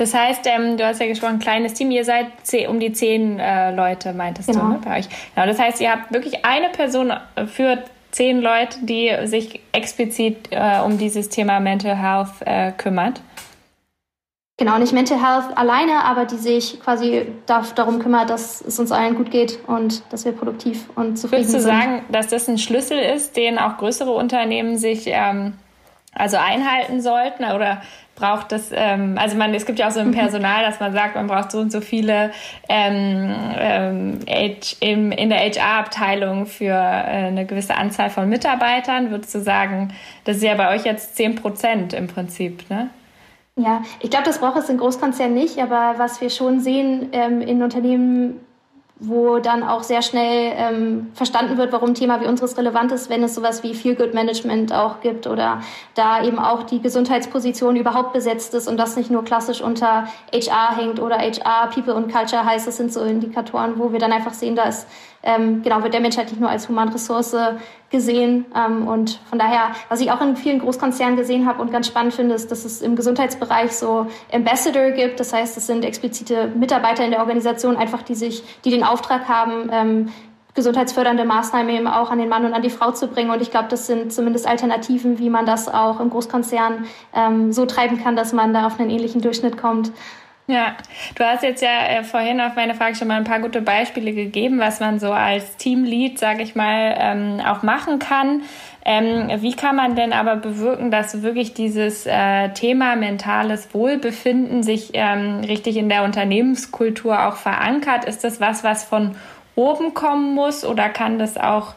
[0.00, 3.38] Das heißt, ähm, du hast ja gesprochen, kleines Team, ihr seid zehn, um die zehn
[3.38, 4.62] äh, Leute, meintest genau.
[4.62, 5.08] du, ne, bei euch.
[5.34, 7.12] Genau, das heißt, ihr habt wirklich eine Person
[7.46, 13.20] für zehn Leute, die sich explizit äh, um dieses Thema Mental Health äh, kümmert.
[14.56, 19.16] Genau, nicht Mental Health alleine, aber die sich quasi darum kümmert, dass es uns allen
[19.16, 21.52] gut geht und dass wir produktiv und zufrieden sind.
[21.52, 25.58] Würdest du sagen, dass das ein Schlüssel ist, den auch größere Unternehmen sich ähm,
[26.14, 27.82] also einhalten sollten oder
[28.20, 30.14] braucht das, ähm, also man, es gibt ja auch so im mhm.
[30.20, 32.30] Personal, dass man sagt, man braucht so und so viele
[32.68, 33.34] ähm,
[34.28, 39.10] ähm, in der HR-Abteilung für äh, eine gewisse Anzahl von Mitarbeitern.
[39.10, 39.92] Würdest du sagen,
[40.24, 42.90] das ist ja bei euch jetzt 10 Prozent im Prinzip, ne?
[43.56, 47.40] Ja, ich glaube, das braucht es in Großkonzernen nicht, aber was wir schon sehen ähm,
[47.40, 48.40] in Unternehmen,
[49.00, 53.08] wo dann auch sehr schnell ähm, verstanden wird, warum ein Thema wie unseres relevant ist,
[53.08, 55.62] wenn es sowas wie Feel Good Management auch gibt oder
[55.94, 60.76] da eben auch die Gesundheitsposition überhaupt besetzt ist und das nicht nur klassisch unter HR
[60.76, 64.34] hängt oder HR, People und Culture heißt, das sind so Indikatoren, wo wir dann einfach
[64.34, 64.86] sehen, da ist
[65.22, 67.36] ähm, genau, wird der Mensch halt nicht nur als Humanressource
[67.90, 68.46] gesehen.
[68.56, 72.14] Ähm, und von daher, was ich auch in vielen Großkonzernen gesehen habe und ganz spannend
[72.14, 75.20] finde, ist, dass es im Gesundheitsbereich so Ambassador gibt.
[75.20, 79.28] Das heißt, es sind explizite Mitarbeiter in der Organisation, einfach die sich, die den Auftrag
[79.28, 80.08] haben, ähm,
[80.54, 83.30] gesundheitsfördernde Maßnahmen eben auch an den Mann und an die Frau zu bringen.
[83.30, 87.66] Und ich glaube, das sind zumindest Alternativen, wie man das auch im Großkonzern ähm, so
[87.66, 89.92] treiben kann, dass man da auf einen ähnlichen Durchschnitt kommt.
[90.50, 90.74] Ja,
[91.14, 94.12] du hast jetzt ja äh, vorhin auf meine Frage schon mal ein paar gute Beispiele
[94.12, 98.42] gegeben, was man so als Teamlead, sage ich mal, ähm, auch machen kann.
[98.84, 104.90] Ähm, wie kann man denn aber bewirken, dass wirklich dieses äh, Thema mentales Wohlbefinden sich
[104.94, 108.04] ähm, richtig in der Unternehmenskultur auch verankert?
[108.04, 109.14] Ist das was, was von
[109.54, 111.74] oben kommen muss oder kann das auch,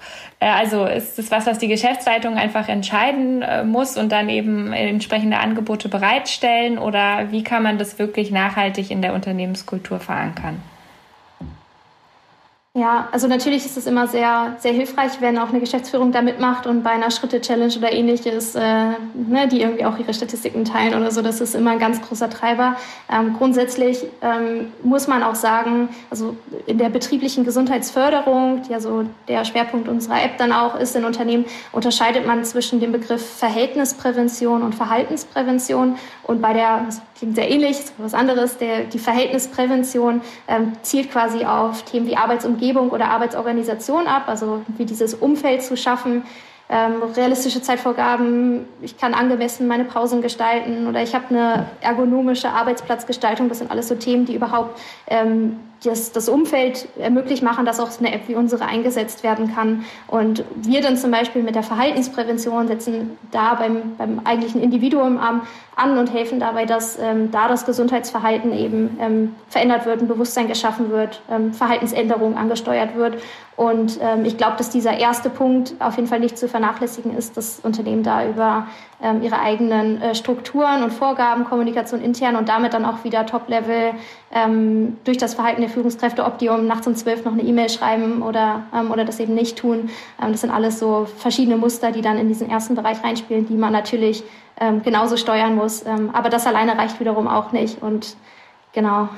[0.51, 5.37] also ist das was, was die Geschäftsleitung einfach entscheiden äh, muss und dann eben entsprechende
[5.37, 10.61] Angebote bereitstellen oder wie kann man das wirklich nachhaltig in der Unternehmenskultur verankern?
[12.75, 16.65] Ja, also natürlich ist es immer sehr, sehr hilfreich, wenn auch eine Geschäftsführung da mitmacht
[16.65, 18.61] und bei einer Schritte-Challenge oder ähnliches, äh,
[19.13, 21.21] ne, die irgendwie auch ihre Statistiken teilen oder so.
[21.21, 22.75] Das ist immer ein ganz großer Treiber.
[23.11, 29.05] Ähm, grundsätzlich ähm, muss man auch sagen, also in der betrieblichen Gesundheitsförderung, die ja so
[29.27, 34.63] der Schwerpunkt unserer App dann auch ist in Unternehmen, unterscheidet man zwischen dem Begriff Verhältnisprävention
[34.63, 35.97] und Verhaltensprävention.
[36.23, 36.87] Und bei der,
[37.23, 42.17] klingt sehr ähnlich, ist was anderes, der, die Verhältnisprävention ähm, zielt quasi auf Themen wie
[42.17, 46.23] Arbeitsumgebung Arbeitsumgebung oder Arbeitsorganisation ab, also wie dieses Umfeld zu schaffen,
[46.69, 53.49] ähm, realistische Zeitvorgaben, ich kann angemessen meine Pausen gestalten oder ich habe eine ergonomische Arbeitsplatzgestaltung.
[53.49, 57.89] Das sind alles so Themen, die überhaupt ähm, das, das Umfeld ermöglicht machen, dass auch
[57.99, 59.85] eine App wie unsere eingesetzt werden kann.
[60.07, 65.41] Und wir dann zum Beispiel mit der Verhaltensprävention setzen da beim, beim eigentlichen Individuum an,
[65.97, 70.91] und helfen dabei, dass ähm, da das Gesundheitsverhalten eben ähm, verändert wird, ein Bewusstsein geschaffen
[70.91, 73.17] wird, ähm, Verhaltensänderung angesteuert wird.
[73.55, 77.37] Und ähm, ich glaube, dass dieser erste Punkt auf jeden Fall nicht zu vernachlässigen ist,
[77.37, 78.67] dass Unternehmen da über
[79.01, 83.91] ähm, ihre eigenen äh, Strukturen und Vorgaben, Kommunikation intern und damit dann auch wieder Top-Level
[84.33, 87.69] ähm, durch das Verhalten der Führungskräfte, ob die um nachts um zwölf noch eine E-Mail
[87.69, 89.91] schreiben oder, ähm, oder das eben nicht tun.
[90.19, 93.55] Ähm, das sind alles so verschiedene Muster, die dann in diesen ersten Bereich reinspielen, die
[93.55, 94.23] man natürlich
[94.59, 95.85] ähm, genauso steuern muss.
[95.85, 98.15] Ähm, aber das alleine reicht wiederum auch nicht und
[98.73, 99.09] genau.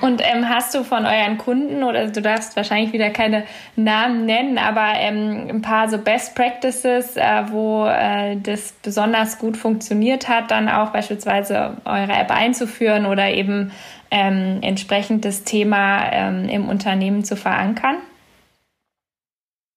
[0.00, 3.44] Und ähm, hast du von euren Kunden, oder du darfst wahrscheinlich wieder keine
[3.76, 9.56] Namen nennen, aber ähm, ein paar so Best Practices, äh, wo äh, das besonders gut
[9.56, 13.72] funktioniert hat, dann auch beispielsweise eure App einzuführen oder eben
[14.10, 17.96] ähm, entsprechend das Thema ähm, im Unternehmen zu verankern?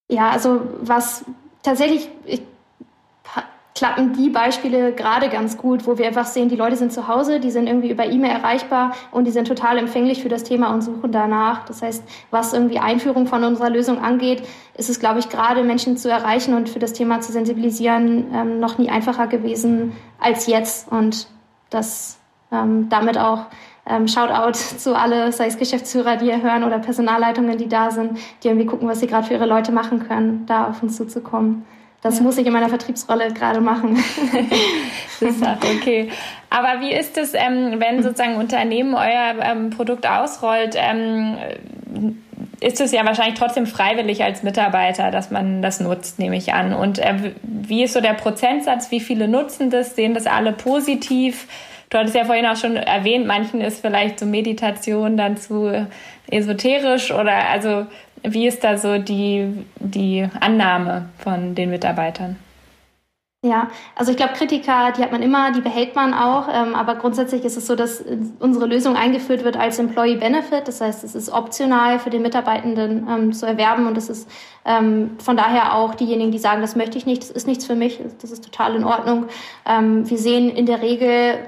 [0.09, 1.25] Ja, also was
[1.63, 2.41] tatsächlich, ich
[3.75, 7.39] klappen die Beispiele gerade ganz gut, wo wir einfach sehen, die Leute sind zu Hause,
[7.39, 10.81] die sind irgendwie über E-Mail erreichbar und die sind total empfänglich für das Thema und
[10.81, 11.65] suchen danach.
[11.65, 14.43] Das heißt, was irgendwie Einführung von unserer Lösung angeht,
[14.77, 18.59] ist es, glaube ich, gerade Menschen zu erreichen und für das Thema zu sensibilisieren, ähm,
[18.59, 21.27] noch nie einfacher gewesen als jetzt und
[21.69, 22.19] das
[22.51, 23.47] ähm, damit auch
[23.87, 28.19] ähm, Shoutout zu alle, sei es Geschäftsführer, die ihr hören oder Personalleitungen, die da sind,
[28.43, 31.65] die irgendwie gucken, was sie gerade für ihre Leute machen können, da auf uns zuzukommen.
[32.03, 32.23] Das ja.
[32.23, 33.97] muss ich in meiner Vertriebsrolle gerade machen.
[35.21, 36.09] auch okay.
[36.49, 40.75] Aber wie ist es, ähm, wenn sozusagen Unternehmen euer ähm, Produkt ausrollt?
[40.77, 41.37] Ähm,
[42.59, 46.73] ist es ja wahrscheinlich trotzdem freiwillig als Mitarbeiter, dass man das nutzt, nehme ich an.
[46.73, 48.91] Und äh, wie ist so der Prozentsatz?
[48.91, 49.95] Wie viele nutzen das?
[49.95, 51.47] Sehen das alle positiv?
[51.89, 55.87] Du hattest ja vorhin auch schon erwähnt, manchen ist vielleicht so Meditation dann zu
[56.31, 57.85] esoterisch oder also
[58.23, 62.37] wie ist da so die, die Annahme von den Mitarbeitern?
[63.45, 66.47] Ja, also ich glaube, Kritiker, die hat man immer, die behält man auch.
[66.49, 68.01] Ähm, aber grundsätzlich ist es so, dass
[68.39, 70.65] unsere Lösung eingeführt wird als Employee Benefit.
[70.65, 74.29] Das heißt, es ist optional für den Mitarbeitenden ähm, zu erwerben und es ist
[74.63, 77.75] ähm, von daher auch diejenigen, die sagen, das möchte ich nicht, das ist nichts für
[77.75, 79.25] mich, das ist total in Ordnung.
[79.65, 81.39] Ähm, wir sehen in der Regel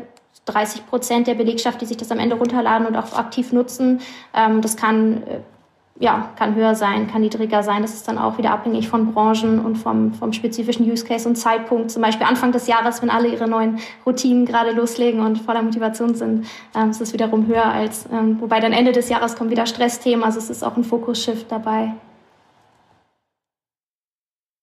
[0.48, 4.02] 30 Prozent der Belegschaft, die sich das am Ende runterladen und auch aktiv nutzen.
[4.34, 5.40] Ähm, das kann äh,
[5.98, 7.82] ja, kann höher sein, kann niedriger sein.
[7.82, 11.36] Das ist dann auch wieder abhängig von Branchen und vom, vom spezifischen Use Case und
[11.36, 11.90] Zeitpunkt.
[11.90, 16.14] Zum Beispiel Anfang des Jahres, wenn alle ihre neuen Routinen gerade loslegen und voller Motivation
[16.14, 19.66] sind, ähm, ist es wiederum höher als, ähm, wobei dann Ende des Jahres kommen wieder
[19.66, 20.26] Stressthemen.
[20.26, 21.94] Also es ist auch ein Fokus-Shift dabei.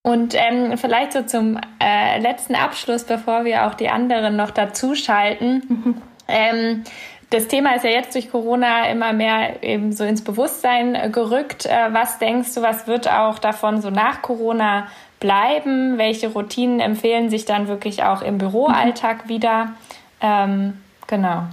[0.04, 5.62] Und ähm, vielleicht so zum äh, letzten Abschluss, bevor wir auch die anderen noch dazuschalten.
[5.68, 6.02] Mhm.
[6.28, 6.84] Ähm,
[7.32, 11.66] das Thema ist ja jetzt durch Corona immer mehr eben so ins Bewusstsein äh, gerückt.
[11.66, 15.98] Äh, was denkst du, was wird auch davon so nach Corona bleiben?
[15.98, 19.28] Welche Routinen empfehlen sich dann wirklich auch im Büroalltag mhm.
[19.28, 19.72] wieder?
[20.20, 21.44] Ähm, genau.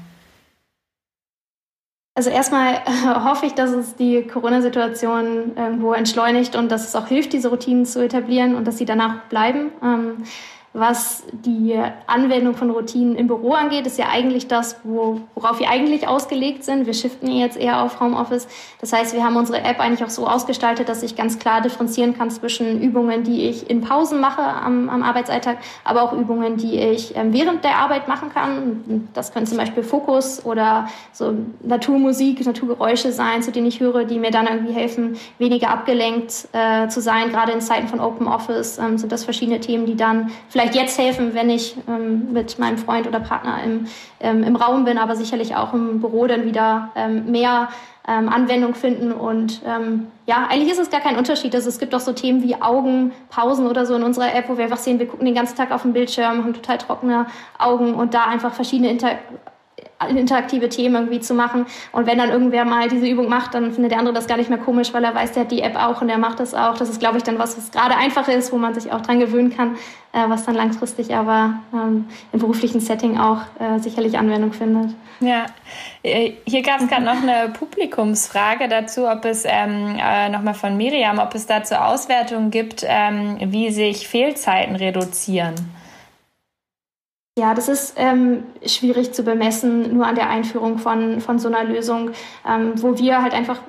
[2.16, 2.80] Also erstmal äh,
[3.24, 7.86] hoffe ich, dass es die Corona-Situation irgendwo entschleunigt und dass es auch hilft, diese Routinen
[7.86, 9.72] zu etablieren und dass sie danach bleiben.
[10.74, 15.68] Was die Anwendung von Routinen im Büro angeht, ist ja eigentlich das, wo, worauf wir
[15.68, 16.86] eigentlich ausgelegt sind.
[16.86, 18.48] Wir shiften jetzt eher auf Homeoffice.
[18.80, 22.16] Das heißt, wir haben unsere App eigentlich auch so ausgestaltet, dass ich ganz klar differenzieren
[22.16, 26.78] kann zwischen Übungen, die ich in Pausen mache am, am Arbeitsalltag, aber auch Übungen, die
[26.78, 29.08] ich ähm, während der Arbeit machen kann.
[29.16, 34.20] Das können zum Beispiel Fokus oder so Naturmusik, Naturgeräusche sein, zu denen ich höre, die
[34.20, 37.32] mir dann irgendwie helfen, weniger abgelenkt äh, zu sein.
[37.32, 40.76] Gerade in Zeiten von Open Office ähm, sind das verschiedene Themen, die dann vielleicht vielleicht
[40.76, 43.88] jetzt helfen, wenn ich ähm, mit meinem Freund oder Partner im,
[44.20, 47.70] ähm, im Raum bin, aber sicherlich auch im Büro dann wieder ähm, mehr
[48.06, 49.14] ähm, Anwendung finden.
[49.14, 51.56] Und ähm, ja, eigentlich ist es gar kein Unterschied.
[51.56, 54.66] Also es gibt auch so Themen wie Augenpausen oder so in unserer App, wo wir
[54.66, 58.14] einfach sehen, wir gucken den ganzen Tag auf den Bildschirm, haben total trockene Augen und
[58.14, 59.12] da einfach verschiedene Inter
[60.08, 61.66] interaktive Themen irgendwie zu machen.
[61.92, 64.50] Und wenn dann irgendwer mal diese Übung macht, dann findet der andere das gar nicht
[64.50, 66.78] mehr komisch, weil er weiß, der hat die App auch und der macht das auch.
[66.78, 69.20] Das ist, glaube ich, dann was, was gerade einfach ist, wo man sich auch dran
[69.20, 69.76] gewöhnen kann,
[70.14, 74.96] äh, was dann langfristig aber ähm, im beruflichen Setting auch äh, sicherlich Anwendung findet.
[75.20, 75.48] Ja,
[76.02, 80.78] äh, hier gab es gerade noch eine Publikumsfrage dazu, ob es ähm, äh, nochmal von
[80.78, 85.56] Miriam, ob es dazu Auswertungen gibt, ähm, wie sich Fehlzeiten reduzieren.
[87.40, 91.64] Ja, das ist ähm, schwierig zu bemessen, nur an der Einführung von, von so einer
[91.64, 92.12] Lösung,
[92.46, 93.62] ähm, wo wir halt einfach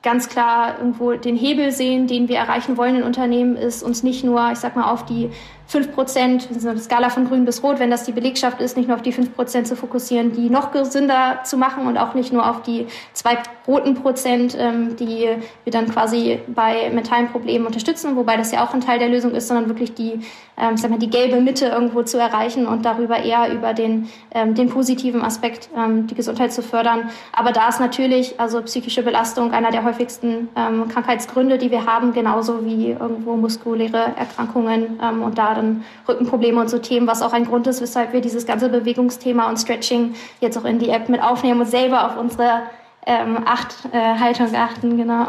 [0.00, 4.22] ganz klar irgendwo den Hebel sehen, den wir erreichen wollen in Unternehmen, ist uns nicht
[4.22, 5.28] nur, ich sag mal, auf die
[5.70, 8.96] 5 Prozent, eine Skala von grün bis rot, wenn das die Belegschaft ist, nicht nur
[8.96, 12.50] auf die 5 Prozent zu fokussieren, die noch gesünder zu machen und auch nicht nur
[12.50, 15.28] auf die zwei roten Prozent, ähm, die
[15.62, 19.30] wir dann quasi bei mentalen Problemen unterstützen, wobei das ja auch ein Teil der Lösung
[19.30, 20.18] ist, sondern wirklich die,
[20.58, 24.56] ähm, sag mal, die gelbe Mitte irgendwo zu erreichen und darüber eher über den, ähm,
[24.56, 27.10] den positiven Aspekt, ähm, die Gesundheit zu fördern.
[27.32, 32.12] Aber da ist natürlich also psychische Belastung einer der häufigsten ähm, Krankheitsgründe, die wir haben,
[32.12, 37.32] genauso wie irgendwo muskuläre Erkrankungen ähm, und da dann Rückenprobleme und so Themen, was auch
[37.32, 41.08] ein Grund ist, weshalb wir dieses ganze Bewegungsthema und Stretching jetzt auch in die App
[41.08, 42.62] mit aufnehmen und selber auf unsere
[43.06, 45.28] ähm, acht, äh, Haltung achten, genau.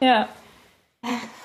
[0.00, 0.28] Ja.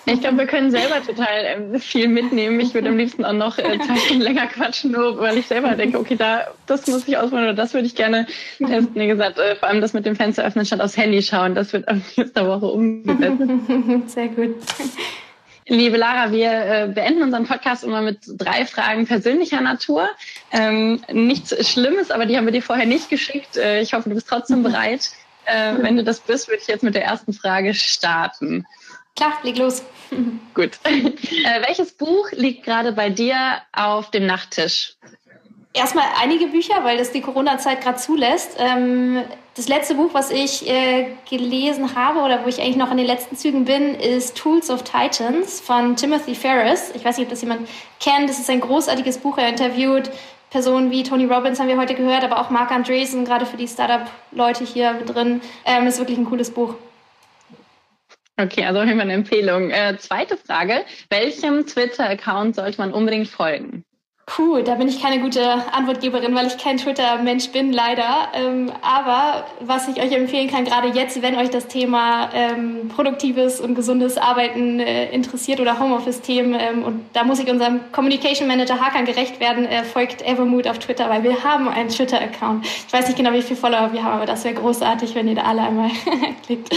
[0.06, 2.60] Ich glaube, wir können selber total ähm, viel mitnehmen.
[2.60, 5.76] Ich würde am liebsten auch noch äh, zwei Stunden länger quatschen, nur weil ich selber
[5.76, 8.26] denke, okay, da, das muss ich ausprobieren oder das würde ich gerne
[8.58, 8.96] testen.
[8.96, 11.74] Wie gesagt, äh, vor allem das mit dem Fenster öffnen statt aufs Handy schauen, das
[11.74, 13.42] wird am nächster Woche umgesetzt.
[14.08, 14.56] Sehr gut.
[15.70, 20.08] Liebe Lara, wir äh, beenden unseren Podcast immer mit drei Fragen persönlicher Natur.
[20.52, 23.58] Ähm, nichts Schlimmes, aber die haben wir dir vorher nicht geschickt.
[23.58, 25.12] Äh, ich hoffe, du bist trotzdem bereit.
[25.46, 28.66] Äh, wenn du das bist, würde ich jetzt mit der ersten Frage starten.
[29.18, 29.84] Klar, leg los.
[30.54, 30.80] Gut.
[30.86, 33.36] Äh, welches Buch liegt gerade bei dir
[33.74, 34.96] auf dem Nachttisch?
[35.74, 38.56] Erstmal einige Bücher, weil das die Corona-Zeit gerade zulässt.
[38.58, 39.24] Ähm,
[39.58, 43.08] das letzte Buch, was ich äh, gelesen habe oder wo ich eigentlich noch an den
[43.08, 46.92] letzten Zügen bin, ist Tools of Titans von Timothy Ferris.
[46.94, 47.68] Ich weiß nicht, ob das jemand
[48.00, 48.30] kennt.
[48.30, 49.40] Das ist ein großartiges Buch.
[49.40, 50.12] Er interviewt
[50.52, 53.68] Personen wie Tony Robbins, haben wir heute gehört, aber auch Mark Andreessen, gerade für die
[53.68, 55.42] Startup-Leute hier drin.
[55.66, 56.76] Ähm, ist wirklich ein cooles Buch.
[58.40, 59.72] Okay, also Fall eine Empfehlung.
[59.72, 60.86] Äh, zweite Frage.
[61.10, 63.84] Welchem Twitter-Account sollte man unbedingt folgen?
[64.30, 68.28] Puh, da bin ich keine gute Antwortgeberin, weil ich kein Twitter-Mensch bin, leider.
[68.34, 73.62] Ähm, aber was ich euch empfehlen kann, gerade jetzt, wenn euch das Thema ähm, produktives
[73.62, 78.82] und gesundes Arbeiten äh, interessiert oder Homeoffice-Themen, ähm, und da muss ich unserem Communication Manager
[78.82, 82.66] Hakan gerecht werden, äh, folgt Evermood auf Twitter, weil wir haben einen Twitter-Account.
[82.66, 85.36] Ich weiß nicht genau, wie viele Follower wir haben, aber das wäre großartig, wenn ihr
[85.36, 85.90] da alle einmal
[86.46, 86.70] klickt.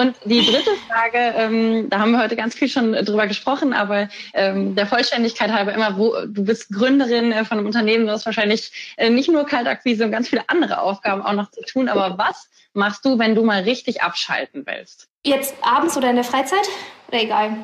[0.00, 4.08] Und die dritte Frage, ähm, da haben wir heute ganz viel schon drüber gesprochen, aber
[4.32, 8.24] ähm, der Vollständigkeit halber immer, wo du bist Gründerin äh, von einem Unternehmen, du hast
[8.24, 12.16] wahrscheinlich äh, nicht nur Kaltakquise und ganz viele andere Aufgaben auch noch zu tun, aber
[12.16, 15.06] was machst du, wenn du mal richtig abschalten willst?
[15.26, 16.66] Jetzt abends oder in der Freizeit?
[17.08, 17.56] Oder egal?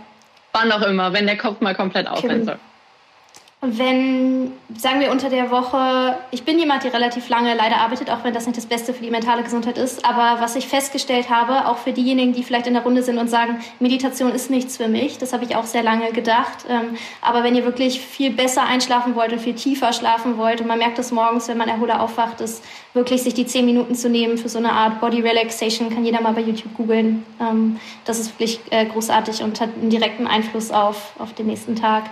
[0.53, 2.59] Wann auch immer, wenn der Kopf mal komplett aufhören soll
[3.62, 8.22] wenn, sagen wir unter der Woche, ich bin jemand, die relativ lange leider arbeitet, auch
[8.22, 11.66] wenn das nicht das Beste für die mentale Gesundheit ist, aber was ich festgestellt habe,
[11.66, 14.88] auch für diejenigen, die vielleicht in der Runde sind und sagen, Meditation ist nichts für
[14.88, 18.62] mich, das habe ich auch sehr lange gedacht, ähm, aber wenn ihr wirklich viel besser
[18.62, 22.02] einschlafen wollt und viel tiefer schlafen wollt und man merkt es morgens, wenn man erholer
[22.02, 25.88] aufwacht, ist wirklich sich die zehn Minuten zu nehmen für so eine Art Body Relaxation,
[25.88, 27.24] kann jeder mal bei YouTube googeln.
[27.40, 31.74] Ähm, das ist wirklich äh, großartig und hat einen direkten Einfluss auf, auf den nächsten
[31.74, 32.04] Tag.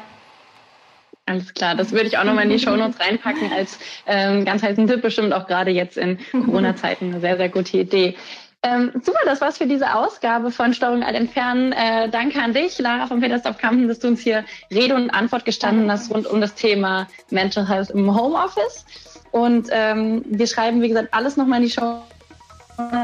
[1.26, 4.86] Alles klar, das würde ich auch nochmal in die Shownotes reinpacken als ähm, ganz heißen
[4.86, 8.14] Tipp, bestimmt auch gerade jetzt in Corona-Zeiten eine sehr, sehr gute Idee.
[8.62, 11.72] Ähm, super, das war's für diese Ausgabe von Steuerung Alt Entfernen.
[11.72, 15.44] Äh, danke an dich, Lara von Petersdorf Kampen, dass du uns hier Rede und Antwort
[15.44, 18.84] gestanden hast rund um das Thema Mental Health im Homeoffice.
[19.32, 22.02] Und ähm, wir schreiben, wie gesagt, alles nochmal in die Show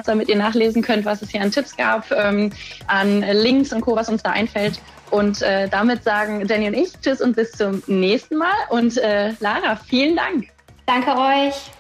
[0.04, 2.50] damit ihr nachlesen könnt, was es hier an Tipps gab, ähm,
[2.86, 4.80] an Links und Co., was uns da einfällt.
[5.10, 8.54] Und äh, damit sagen Jenny und ich Tschüss und bis zum nächsten Mal.
[8.70, 10.48] Und äh, Lara, vielen Dank.
[10.86, 11.70] Danke euch.